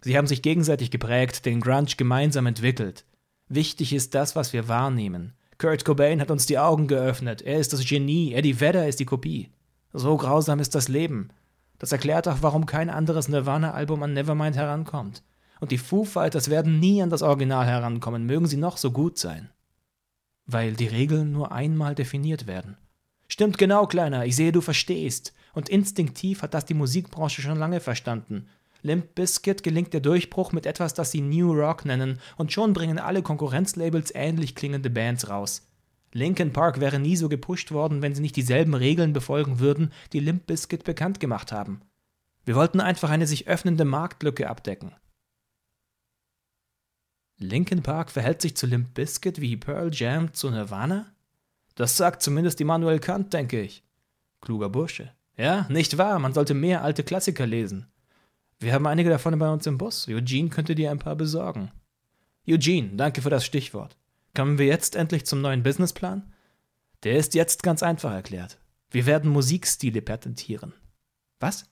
Sie 0.00 0.16
haben 0.16 0.26
sich 0.26 0.40
gegenseitig 0.40 0.90
geprägt, 0.90 1.44
den 1.44 1.60
Grunge 1.60 1.96
gemeinsam 1.98 2.46
entwickelt. 2.46 3.04
Wichtig 3.50 3.92
ist 3.92 4.14
das, 4.14 4.34
was 4.36 4.54
wir 4.54 4.68
wahrnehmen. 4.68 5.34
Kurt 5.58 5.84
Cobain 5.84 6.22
hat 6.22 6.30
uns 6.30 6.46
die 6.46 6.58
Augen 6.58 6.86
geöffnet. 6.88 7.42
Er 7.42 7.58
ist 7.58 7.74
das 7.74 7.84
Genie. 7.84 8.32
Eddie 8.32 8.58
Vedder 8.58 8.88
ist 8.88 9.00
die 9.00 9.04
Kopie. 9.04 9.50
So 9.98 10.18
grausam 10.18 10.60
ist 10.60 10.74
das 10.74 10.88
Leben. 10.88 11.30
Das 11.78 11.90
erklärt 11.90 12.28
auch, 12.28 12.42
warum 12.42 12.66
kein 12.66 12.90
anderes 12.90 13.28
Nirvana-Album 13.28 14.02
an 14.02 14.12
Nevermind 14.12 14.54
herankommt. 14.54 15.22
Und 15.58 15.70
die 15.70 15.78
Foo 15.78 16.04
Fighters 16.04 16.50
werden 16.50 16.78
nie 16.78 17.00
an 17.00 17.08
das 17.08 17.22
Original 17.22 17.64
herankommen, 17.64 18.26
mögen 18.26 18.46
sie 18.46 18.58
noch 18.58 18.76
so 18.76 18.90
gut 18.90 19.16
sein. 19.16 19.48
Weil 20.44 20.74
die 20.74 20.86
Regeln 20.86 21.32
nur 21.32 21.50
einmal 21.50 21.94
definiert 21.94 22.46
werden. 22.46 22.76
Stimmt 23.26 23.56
genau, 23.56 23.86
Kleiner, 23.86 24.26
ich 24.26 24.36
sehe, 24.36 24.52
du 24.52 24.60
verstehst. 24.60 25.32
Und 25.54 25.70
instinktiv 25.70 26.42
hat 26.42 26.52
das 26.52 26.66
die 26.66 26.74
Musikbranche 26.74 27.40
schon 27.40 27.58
lange 27.58 27.80
verstanden. 27.80 28.50
Limp 28.82 29.14
Bizkit 29.14 29.62
gelingt 29.62 29.94
der 29.94 30.02
Durchbruch 30.02 30.52
mit 30.52 30.66
etwas, 30.66 30.92
das 30.92 31.10
sie 31.10 31.22
New 31.22 31.54
Rock 31.54 31.86
nennen, 31.86 32.20
und 32.36 32.52
schon 32.52 32.74
bringen 32.74 32.98
alle 32.98 33.22
Konkurrenzlabels 33.22 34.14
ähnlich 34.14 34.54
klingende 34.54 34.90
Bands 34.90 35.30
raus. 35.30 35.62
Linkin 36.16 36.54
Park 36.54 36.80
wäre 36.80 36.98
nie 36.98 37.14
so 37.14 37.28
gepusht 37.28 37.72
worden, 37.72 38.00
wenn 38.00 38.14
sie 38.14 38.22
nicht 38.22 38.36
dieselben 38.36 38.72
Regeln 38.72 39.12
befolgen 39.12 39.58
würden, 39.60 39.92
die 40.14 40.20
Limp 40.20 40.46
Bizkit 40.46 40.82
bekannt 40.82 41.20
gemacht 41.20 41.52
haben. 41.52 41.82
Wir 42.46 42.54
wollten 42.54 42.80
einfach 42.80 43.10
eine 43.10 43.26
sich 43.26 43.48
öffnende 43.48 43.84
Marktlücke 43.84 44.48
abdecken. 44.48 44.94
Linkin 47.36 47.82
Park 47.82 48.10
verhält 48.10 48.40
sich 48.40 48.56
zu 48.56 48.66
Limp 48.66 48.94
Bizkit 48.94 49.42
wie 49.42 49.58
Pearl 49.58 49.90
Jam 49.92 50.32
zu 50.32 50.48
Nirvana? 50.48 51.04
Das 51.74 51.98
sagt 51.98 52.22
zumindest 52.22 52.62
Immanuel 52.62 52.98
Kant, 52.98 53.34
denke 53.34 53.60
ich. 53.60 53.84
Kluger 54.40 54.70
Bursche. 54.70 55.12
Ja, 55.36 55.66
nicht 55.68 55.98
wahr, 55.98 56.18
man 56.18 56.32
sollte 56.32 56.54
mehr 56.54 56.82
alte 56.82 57.04
Klassiker 57.04 57.46
lesen. 57.46 57.88
Wir 58.58 58.72
haben 58.72 58.86
einige 58.86 59.10
davon 59.10 59.38
bei 59.38 59.50
uns 59.50 59.66
im 59.66 59.76
Bus. 59.76 60.08
Eugene 60.08 60.48
könnte 60.48 60.74
dir 60.74 60.90
ein 60.90 60.98
paar 60.98 61.14
besorgen. 61.14 61.72
Eugene, 62.48 62.96
danke 62.96 63.20
für 63.20 63.28
das 63.28 63.44
Stichwort. 63.44 63.98
Kommen 64.36 64.58
wir 64.58 64.66
jetzt 64.66 64.96
endlich 64.96 65.24
zum 65.24 65.40
neuen 65.40 65.62
Businessplan? 65.62 66.30
Der 67.04 67.16
ist 67.16 67.34
jetzt 67.34 67.62
ganz 67.62 67.82
einfach 67.82 68.12
erklärt. 68.12 68.58
Wir 68.90 69.06
werden 69.06 69.30
Musikstile 69.30 70.02
patentieren. 70.02 70.74
Was? 71.40 71.64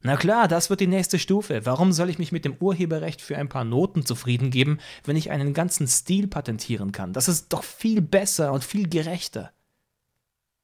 Na 0.00 0.16
klar, 0.16 0.48
das 0.48 0.68
wird 0.68 0.80
die 0.80 0.88
nächste 0.88 1.20
Stufe. 1.20 1.64
Warum 1.64 1.92
soll 1.92 2.10
ich 2.10 2.18
mich 2.18 2.32
mit 2.32 2.44
dem 2.44 2.56
Urheberrecht 2.56 3.22
für 3.22 3.38
ein 3.38 3.48
paar 3.48 3.62
Noten 3.62 4.04
zufrieden 4.04 4.50
geben, 4.50 4.78
wenn 5.04 5.14
ich 5.14 5.30
einen 5.30 5.54
ganzen 5.54 5.86
Stil 5.86 6.26
patentieren 6.26 6.90
kann? 6.90 7.12
Das 7.12 7.28
ist 7.28 7.52
doch 7.52 7.62
viel 7.62 8.00
besser 8.00 8.52
und 8.52 8.64
viel 8.64 8.88
gerechter. 8.88 9.52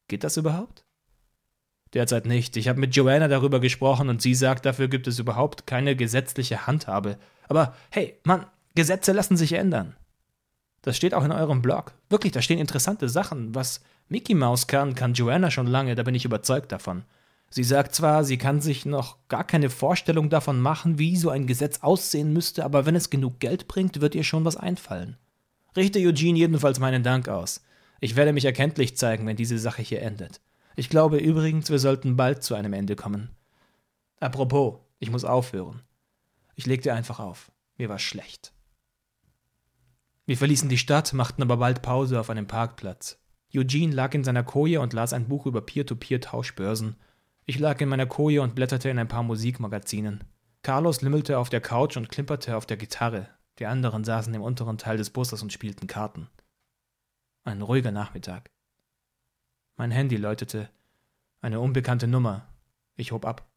Geht 0.09 0.25
das 0.25 0.39
überhaupt? 0.39 0.85
Derzeit 1.95 2.27
nicht. 2.27 2.57
Ich 2.57 2.67
habe 2.67 2.81
mit 2.81 2.97
Joanna 2.97 3.29
darüber 3.29 3.61
gesprochen 3.61 4.09
und 4.09 4.21
sie 4.21 4.35
sagt, 4.35 4.67
dafür 4.67 4.89
gibt 4.89 5.07
es 5.07 5.21
überhaupt 5.21 5.69
keine 5.69 5.95
gesetzliche 5.95 6.67
Handhabe. 6.67 7.17
Aber 7.47 7.77
hey, 7.91 8.19
Mann, 8.25 8.47
Gesetze 8.75 9.13
lassen 9.13 9.37
sich 9.37 9.53
ändern. 9.53 9.95
Das 10.83 10.97
steht 10.97 11.15
auch 11.15 11.25
in 11.25 11.33
eurem 11.33 11.63
Blog. 11.63 11.93
Wirklich, 12.09 12.33
da 12.33 12.43
stehen 12.43 12.59
interessante 12.59 13.09
Sachen. 13.09 13.55
Was 13.55 13.83
Mickey 14.09 14.35
Mouse 14.35 14.67
kann, 14.67 14.95
kann 14.95 15.15
Joanna 15.15 15.51
schon 15.51 15.67
lange, 15.67 15.95
da 15.95 16.03
bin 16.03 16.15
ich 16.15 16.25
überzeugt 16.25 16.73
davon. 16.73 17.05
Sie 17.51 17.65
sagt 17.65 17.95
zwar, 17.95 18.25
sie 18.25 18.37
kann 18.37 18.61
sich 18.61 18.85
noch 18.85 19.17
gar 19.29 19.45
keine 19.45 19.71
Vorstellung 19.71 20.29
davon 20.29 20.61
machen, 20.61 20.99
wie 20.99 21.17
so 21.17 21.31
ein 21.31 21.47
Gesetz 21.47 21.81
aussehen 21.81 22.33
müsste, 22.33 22.65
aber 22.65 22.85
wenn 22.85 22.95
es 22.95 23.11
genug 23.11 23.41
Geld 23.41 23.69
bringt, 23.69 24.01
wird 24.01 24.15
ihr 24.15 24.25
schon 24.25 24.45
was 24.45 24.57
einfallen. 24.57 25.17
Richte 25.75 25.99
Eugene 25.99 26.39
jedenfalls 26.39 26.79
meinen 26.79 27.03
Dank 27.03 27.29
aus. 27.29 27.63
Ich 28.01 28.17
werde 28.17 28.33
mich 28.33 28.45
erkenntlich 28.45 28.97
zeigen, 28.97 29.27
wenn 29.27 29.37
diese 29.37 29.59
Sache 29.59 29.83
hier 29.83 30.03
endet. 30.03 30.41
Ich 30.77 30.91
glaube 30.91 31.19
übrigens, 31.19 31.71
wir 31.71 31.79
sollten 31.79 32.17
bald 32.17 32.43
zu 32.43 32.55
einem 32.55 32.73
Ende 32.73 32.97
kommen. 32.97 33.31
Apropos, 34.21 34.77
ich 34.99 35.11
muss 35.11 35.25
aufhören. 35.25 35.83
Ich 36.55 36.67
legte 36.67 36.93
einfach 36.93 37.19
auf. 37.19 37.51
Mir 37.79 37.89
war 37.89 37.99
schlecht. 37.99 38.53
Wir 40.29 40.37
verließen 40.37 40.69
die 40.69 40.77
Stadt, 40.77 41.15
machten 41.15 41.41
aber 41.41 41.57
bald 41.57 41.81
Pause 41.81 42.21
auf 42.21 42.29
einem 42.29 42.47
Parkplatz. 42.47 43.19
Eugene 43.55 43.95
lag 43.95 44.13
in 44.13 44.25
seiner 44.25 44.45
Koje 44.45 44.79
und 44.79 44.93
las 44.93 45.15
ein 45.15 45.27
Buch 45.27 45.47
über 45.47 45.63
Peer-to-Peer-Tauschbörsen. 45.63 46.97
Ich 47.47 47.59
lag 47.59 47.81
in 47.81 47.89
meiner 47.89 48.05
Koje 48.05 48.43
und 48.43 48.55
blätterte 48.55 48.91
in 48.91 48.99
ein 48.99 49.09
paar 49.09 49.23
Musikmagazinen. 49.23 50.25
Carlos 50.61 51.01
lümmelte 51.01 51.39
auf 51.39 51.49
der 51.49 51.63
Couch 51.63 51.97
und 51.97 52.11
klimperte 52.11 52.59
auf 52.59 52.67
der 52.67 52.77
Gitarre. 52.77 53.31
Die 53.59 53.65
anderen 53.65 54.05
saßen 54.05 54.35
im 54.35 54.43
unteren 54.43 54.77
Teil 54.77 54.99
des 54.99 55.09
Busses 55.09 55.43
und 55.43 55.51
spielten 55.51 55.87
Karten. 55.87 56.29
Ein 57.45 57.63
ruhiger 57.63 57.91
Nachmittag. 57.91 58.51
Mein 59.77 59.91
Handy 59.91 60.17
läutete. 60.17 60.69
Eine 61.41 61.59
unbekannte 61.59 62.07
Nummer. 62.07 62.47
Ich 62.97 63.13
hob 63.13 63.25
ab. 63.25 63.51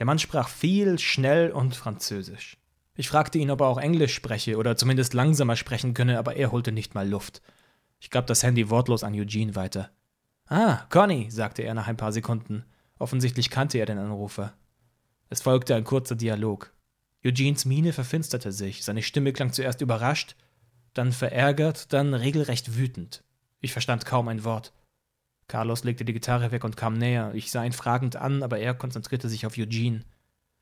Der 0.00 0.04
Mann 0.04 0.18
sprach 0.18 0.50
viel, 0.50 0.98
schnell 0.98 1.50
und 1.50 1.74
französisch. 1.74 2.58
Ich 2.96 3.08
fragte 3.08 3.38
ihn, 3.38 3.50
ob 3.50 3.60
er 3.60 3.66
auch 3.66 3.78
Englisch 3.78 4.14
spreche 4.14 4.56
oder 4.56 4.76
zumindest 4.76 5.14
langsamer 5.14 5.56
sprechen 5.56 5.94
könne, 5.94 6.18
aber 6.18 6.36
er 6.36 6.50
holte 6.50 6.72
nicht 6.72 6.94
mal 6.94 7.08
Luft. 7.08 7.42
Ich 8.00 8.10
gab 8.10 8.26
das 8.26 8.42
Handy 8.42 8.70
wortlos 8.70 9.04
an 9.04 9.14
Eugene 9.14 9.54
weiter. 9.54 9.90
Ah, 10.48 10.86
Conny, 10.90 11.30
sagte 11.30 11.62
er 11.62 11.74
nach 11.74 11.88
ein 11.88 11.96
paar 11.96 12.12
Sekunden. 12.12 12.64
Offensichtlich 12.98 13.50
kannte 13.50 13.78
er 13.78 13.86
den 13.86 13.98
Anrufer. 13.98 14.54
Es 15.28 15.42
folgte 15.42 15.74
ein 15.74 15.84
kurzer 15.84 16.14
Dialog. 16.14 16.72
Eugenes 17.24 17.64
Miene 17.64 17.92
verfinsterte 17.92 18.52
sich, 18.52 18.84
seine 18.84 19.02
Stimme 19.02 19.32
klang 19.32 19.52
zuerst 19.52 19.80
überrascht, 19.80 20.36
dann 20.94 21.12
verärgert, 21.12 21.92
dann 21.92 22.14
regelrecht 22.14 22.76
wütend. 22.76 23.24
Ich 23.60 23.72
verstand 23.72 24.06
kaum 24.06 24.28
ein 24.28 24.44
Wort. 24.44 24.72
Carlos 25.48 25.84
legte 25.84 26.04
die 26.04 26.12
Gitarre 26.12 26.52
weg 26.52 26.64
und 26.64 26.76
kam 26.76 26.94
näher. 26.94 27.32
Ich 27.34 27.50
sah 27.50 27.64
ihn 27.64 27.72
fragend 27.72 28.16
an, 28.16 28.42
aber 28.42 28.58
er 28.58 28.74
konzentrierte 28.74 29.28
sich 29.28 29.46
auf 29.46 29.58
Eugene. 29.58 30.04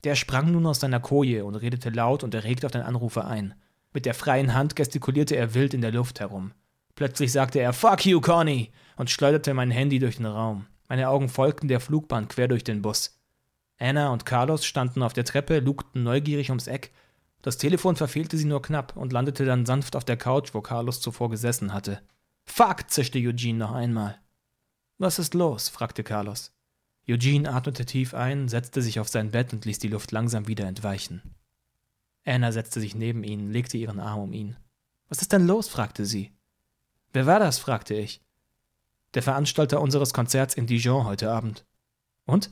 Der 0.04 0.14
sprang 0.16 0.52
nun 0.52 0.66
aus 0.66 0.80
seiner 0.80 1.00
Koje 1.00 1.44
und 1.44 1.54
redete 1.54 1.90
laut 1.90 2.22
und 2.22 2.34
erregt 2.34 2.64
auf 2.64 2.72
den 2.72 2.82
Anrufer 2.82 3.26
ein. 3.26 3.54
Mit 3.92 4.06
der 4.06 4.14
freien 4.14 4.54
Hand 4.54 4.76
gestikulierte 4.76 5.34
er 5.34 5.54
wild 5.54 5.72
in 5.72 5.80
der 5.80 5.92
Luft 5.92 6.20
herum. 6.20 6.52
Plötzlich 6.94 7.32
sagte 7.32 7.58
er 7.58 7.72
Fuck 7.72 8.06
you, 8.06 8.20
Conny! 8.20 8.70
und 8.96 9.10
schleuderte 9.10 9.54
mein 9.54 9.70
Handy 9.70 9.98
durch 9.98 10.16
den 10.16 10.26
Raum. 10.26 10.66
Meine 10.88 11.08
Augen 11.08 11.28
folgten 11.28 11.68
der 11.68 11.80
Flugbahn 11.80 12.28
quer 12.28 12.48
durch 12.48 12.64
den 12.64 12.82
Bus. 12.82 13.18
Anna 13.78 14.12
und 14.12 14.26
Carlos 14.26 14.64
standen 14.64 15.02
auf 15.02 15.14
der 15.14 15.24
Treppe, 15.24 15.58
lugten 15.58 16.02
neugierig 16.02 16.50
ums 16.50 16.66
Eck. 16.66 16.92
Das 17.42 17.58
Telefon 17.58 17.96
verfehlte 17.96 18.36
sie 18.36 18.44
nur 18.44 18.62
knapp 18.62 18.96
und 18.96 19.12
landete 19.12 19.44
dann 19.44 19.66
sanft 19.66 19.96
auf 19.96 20.04
der 20.04 20.16
Couch, 20.16 20.50
wo 20.52 20.60
Carlos 20.60 21.00
zuvor 21.00 21.30
gesessen 21.30 21.72
hatte. 21.72 22.00
Fuck, 22.44 22.90
zischte 22.90 23.18
Eugene 23.18 23.58
noch 23.58 23.72
einmal. 23.72 24.18
Was 24.98 25.18
ist 25.18 25.34
los? 25.34 25.68
fragte 25.68 26.04
Carlos. 26.04 26.53
Eugene 27.08 27.52
atmete 27.52 27.84
tief 27.84 28.14
ein, 28.14 28.48
setzte 28.48 28.80
sich 28.80 28.98
auf 28.98 29.08
sein 29.08 29.30
Bett 29.30 29.52
und 29.52 29.64
ließ 29.64 29.78
die 29.78 29.88
Luft 29.88 30.10
langsam 30.12 30.46
wieder 30.46 30.66
entweichen. 30.66 31.22
Anna 32.24 32.52
setzte 32.52 32.80
sich 32.80 32.94
neben 32.94 33.22
ihn, 33.24 33.50
legte 33.50 33.76
ihren 33.76 34.00
Arm 34.00 34.20
um 34.20 34.32
ihn. 34.32 34.56
Was 35.08 35.20
ist 35.20 35.32
denn 35.32 35.46
los? 35.46 35.68
fragte 35.68 36.06
sie. 36.06 36.32
Wer 37.12 37.26
war 37.26 37.38
das? 37.38 37.58
fragte 37.58 37.94
ich. 37.94 38.22
Der 39.12 39.22
Veranstalter 39.22 39.80
unseres 39.80 40.12
Konzerts 40.14 40.54
in 40.54 40.66
Dijon 40.66 41.04
heute 41.04 41.30
Abend. 41.30 41.66
Und? 42.24 42.50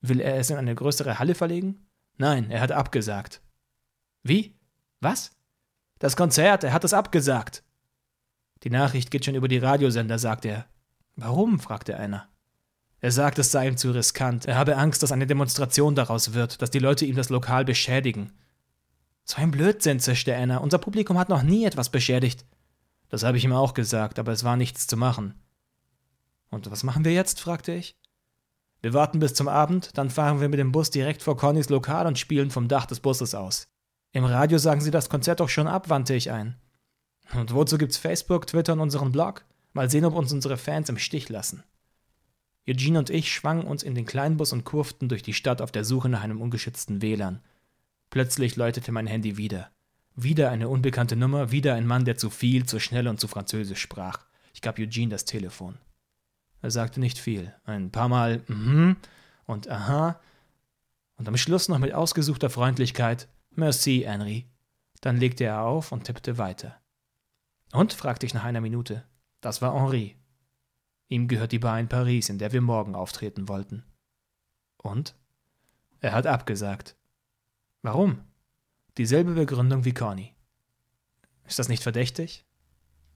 Will 0.00 0.20
er 0.20 0.36
es 0.36 0.50
in 0.50 0.56
eine 0.56 0.74
größere 0.74 1.18
Halle 1.18 1.34
verlegen? 1.34 1.86
Nein, 2.16 2.50
er 2.50 2.60
hat 2.60 2.72
abgesagt. 2.72 3.42
Wie? 4.22 4.54
Was? 5.00 5.32
Das 5.98 6.16
Konzert, 6.16 6.64
er 6.64 6.72
hat 6.72 6.84
es 6.84 6.94
abgesagt. 6.94 7.64
Die 8.62 8.70
Nachricht 8.70 9.10
geht 9.10 9.24
schon 9.24 9.34
über 9.34 9.48
die 9.48 9.58
Radiosender, 9.58 10.18
sagte 10.18 10.48
er. 10.48 10.66
Warum? 11.16 11.58
fragte 11.58 11.98
einer. 11.98 12.28
Er 13.00 13.12
sagt, 13.12 13.38
es 13.38 13.50
sei 13.50 13.68
ihm 13.68 13.76
zu 13.76 13.90
riskant. 13.92 14.44
Er 14.46 14.56
habe 14.56 14.76
Angst, 14.76 15.02
dass 15.02 15.12
eine 15.12 15.26
Demonstration 15.26 15.94
daraus 15.94 16.34
wird, 16.34 16.60
dass 16.60 16.70
die 16.70 16.78
Leute 16.78 17.06
ihm 17.06 17.16
das 17.16 17.30
Lokal 17.30 17.64
beschädigen. 17.64 18.32
So 19.24 19.36
ein 19.36 19.50
Blödsinn, 19.50 20.00
zischte 20.00 20.36
Anna. 20.36 20.58
Unser 20.58 20.78
Publikum 20.78 21.18
hat 21.18 21.28
noch 21.28 21.42
nie 21.42 21.64
etwas 21.64 21.88
beschädigt. 21.88 22.44
Das 23.08 23.22
habe 23.22 23.38
ich 23.38 23.44
ihm 23.44 23.52
auch 23.52 23.74
gesagt, 23.74 24.18
aber 24.18 24.32
es 24.32 24.44
war 24.44 24.56
nichts 24.56 24.86
zu 24.86 24.96
machen. 24.96 25.34
Und 26.50 26.70
was 26.70 26.82
machen 26.82 27.04
wir 27.04 27.12
jetzt? 27.12 27.40
fragte 27.40 27.72
ich. 27.72 27.96
Wir 28.82 28.94
warten 28.94 29.18
bis 29.18 29.34
zum 29.34 29.48
Abend, 29.48 29.96
dann 29.96 30.10
fahren 30.10 30.40
wir 30.40 30.48
mit 30.48 30.58
dem 30.58 30.72
Bus 30.72 30.90
direkt 30.90 31.22
vor 31.22 31.36
Connys 31.36 31.68
Lokal 31.68 32.06
und 32.06 32.18
spielen 32.18 32.50
vom 32.50 32.66
Dach 32.66 32.86
des 32.86 33.00
Busses 33.00 33.34
aus. 33.34 33.68
Im 34.12 34.24
Radio 34.24 34.58
sagen 34.58 34.80
sie 34.80 34.90
das 34.90 35.08
Konzert 35.08 35.40
doch 35.40 35.48
schon 35.48 35.68
ab, 35.68 35.90
wandte 35.90 36.14
ich 36.14 36.30
ein. 36.30 36.56
Und 37.34 37.54
wozu 37.54 37.78
gibt's 37.78 37.98
Facebook, 37.98 38.46
Twitter 38.46 38.72
und 38.72 38.80
unseren 38.80 39.12
Blog? 39.12 39.44
Mal 39.72 39.90
sehen, 39.90 40.04
ob 40.04 40.14
uns 40.14 40.32
unsere 40.32 40.56
Fans 40.56 40.88
im 40.88 40.98
Stich 40.98 41.28
lassen. 41.28 41.62
Eugene 42.70 42.98
und 42.98 43.10
ich 43.10 43.32
schwangen 43.32 43.66
uns 43.66 43.82
in 43.82 43.94
den 43.94 44.06
Kleinbus 44.06 44.52
und 44.52 44.64
kurften 44.64 45.08
durch 45.08 45.22
die 45.22 45.34
Stadt 45.34 45.60
auf 45.60 45.72
der 45.72 45.84
Suche 45.84 46.08
nach 46.08 46.22
einem 46.22 46.40
ungeschützten 46.40 47.02
WLAN. 47.02 47.40
Plötzlich 48.10 48.56
läutete 48.56 48.92
mein 48.92 49.06
Handy 49.06 49.36
wieder. 49.36 49.70
Wieder 50.14 50.50
eine 50.50 50.68
unbekannte 50.68 51.16
Nummer, 51.16 51.50
wieder 51.50 51.74
ein 51.74 51.86
Mann, 51.86 52.04
der 52.04 52.16
zu 52.16 52.30
viel, 52.30 52.66
zu 52.66 52.78
schnell 52.78 53.08
und 53.08 53.20
zu 53.20 53.28
französisch 53.28 53.80
sprach. 53.80 54.24
Ich 54.54 54.60
gab 54.60 54.78
Eugene 54.78 55.10
das 55.10 55.24
Telefon. 55.24 55.78
Er 56.62 56.70
sagte 56.70 57.00
nicht 57.00 57.18
viel. 57.18 57.54
Ein 57.64 57.90
paar 57.90 58.08
Mal 58.08 58.42
mhm 58.46 58.96
und 59.46 59.68
aha. 59.68 60.20
Und 61.16 61.28
am 61.28 61.36
Schluss 61.36 61.68
noch 61.68 61.78
mit 61.78 61.92
ausgesuchter 61.92 62.50
Freundlichkeit 62.50 63.28
Merci, 63.50 64.04
Henry. 64.06 64.46
Dann 65.00 65.16
legte 65.16 65.44
er 65.44 65.62
auf 65.62 65.92
und 65.92 66.04
tippte 66.04 66.38
weiter. 66.38 66.80
Und? 67.72 67.92
fragte 67.92 68.26
ich 68.26 68.34
nach 68.34 68.44
einer 68.44 68.60
Minute. 68.60 69.04
Das 69.40 69.60
war 69.60 69.74
Henri. 69.74 70.16
Ihm 71.10 71.26
gehört 71.26 71.50
die 71.50 71.58
Bar 71.58 71.80
in 71.80 71.88
Paris, 71.88 72.28
in 72.28 72.38
der 72.38 72.52
wir 72.52 72.60
morgen 72.60 72.94
auftreten 72.94 73.48
wollten. 73.48 73.82
Und? 74.78 75.16
Er 76.00 76.12
hat 76.12 76.26
abgesagt. 76.26 76.96
Warum? 77.82 78.20
Dieselbe 78.96 79.32
Begründung 79.32 79.84
wie 79.84 79.92
Conny. 79.92 80.34
Ist 81.44 81.58
das 81.58 81.68
nicht 81.68 81.82
verdächtig? 81.82 82.46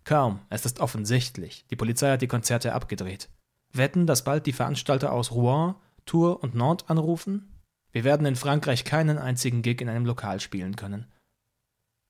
Kaum, 0.03 0.41
es 0.51 0.67
ist 0.67 0.81
offensichtlich. 0.81 1.67
Die 1.71 1.77
Polizei 1.77 2.11
hat 2.11 2.21
die 2.21 2.27
Konzerte 2.27 2.75
abgedreht. 2.75 3.31
Wetten, 3.73 4.09
dass 4.09 4.25
bald 4.25 4.47
die 4.47 4.53
Veranstalter 4.53 5.13
aus 5.13 5.31
Rouen, 5.31 5.77
Tours 6.05 6.43
und 6.43 6.57
Nantes 6.57 6.89
anrufen? 6.89 7.63
Wir 7.93 8.03
werden 8.03 8.27
in 8.27 8.35
Frankreich 8.35 8.85
keinen 8.85 9.19
einzigen 9.19 9.63
Gig 9.63 9.81
in 9.81 9.89
einem 9.89 10.05
Lokal 10.05 10.41
spielen 10.41 10.75
können. 10.75 11.07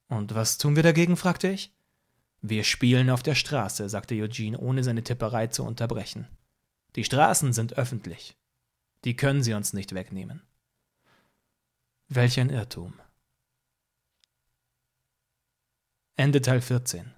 Und 0.08 0.34
was 0.34 0.56
tun 0.56 0.76
wir 0.76 0.82
dagegen? 0.82 1.18
fragte 1.18 1.48
ich. 1.48 1.73
Wir 2.46 2.62
spielen 2.62 3.08
auf 3.08 3.22
der 3.22 3.34
Straße, 3.34 3.88
sagte 3.88 4.14
Eugene, 4.16 4.58
ohne 4.58 4.84
seine 4.84 5.02
Tipperei 5.02 5.46
zu 5.46 5.64
unterbrechen. 5.64 6.28
Die 6.94 7.02
Straßen 7.02 7.54
sind 7.54 7.78
öffentlich. 7.78 8.36
Die 9.04 9.16
können 9.16 9.42
sie 9.42 9.54
uns 9.54 9.72
nicht 9.72 9.94
wegnehmen. 9.94 10.42
Welch 12.08 12.38
ein 12.38 12.50
Irrtum. 12.50 13.00
Ende 16.16 16.42
Teil 16.42 16.60
14 16.60 17.14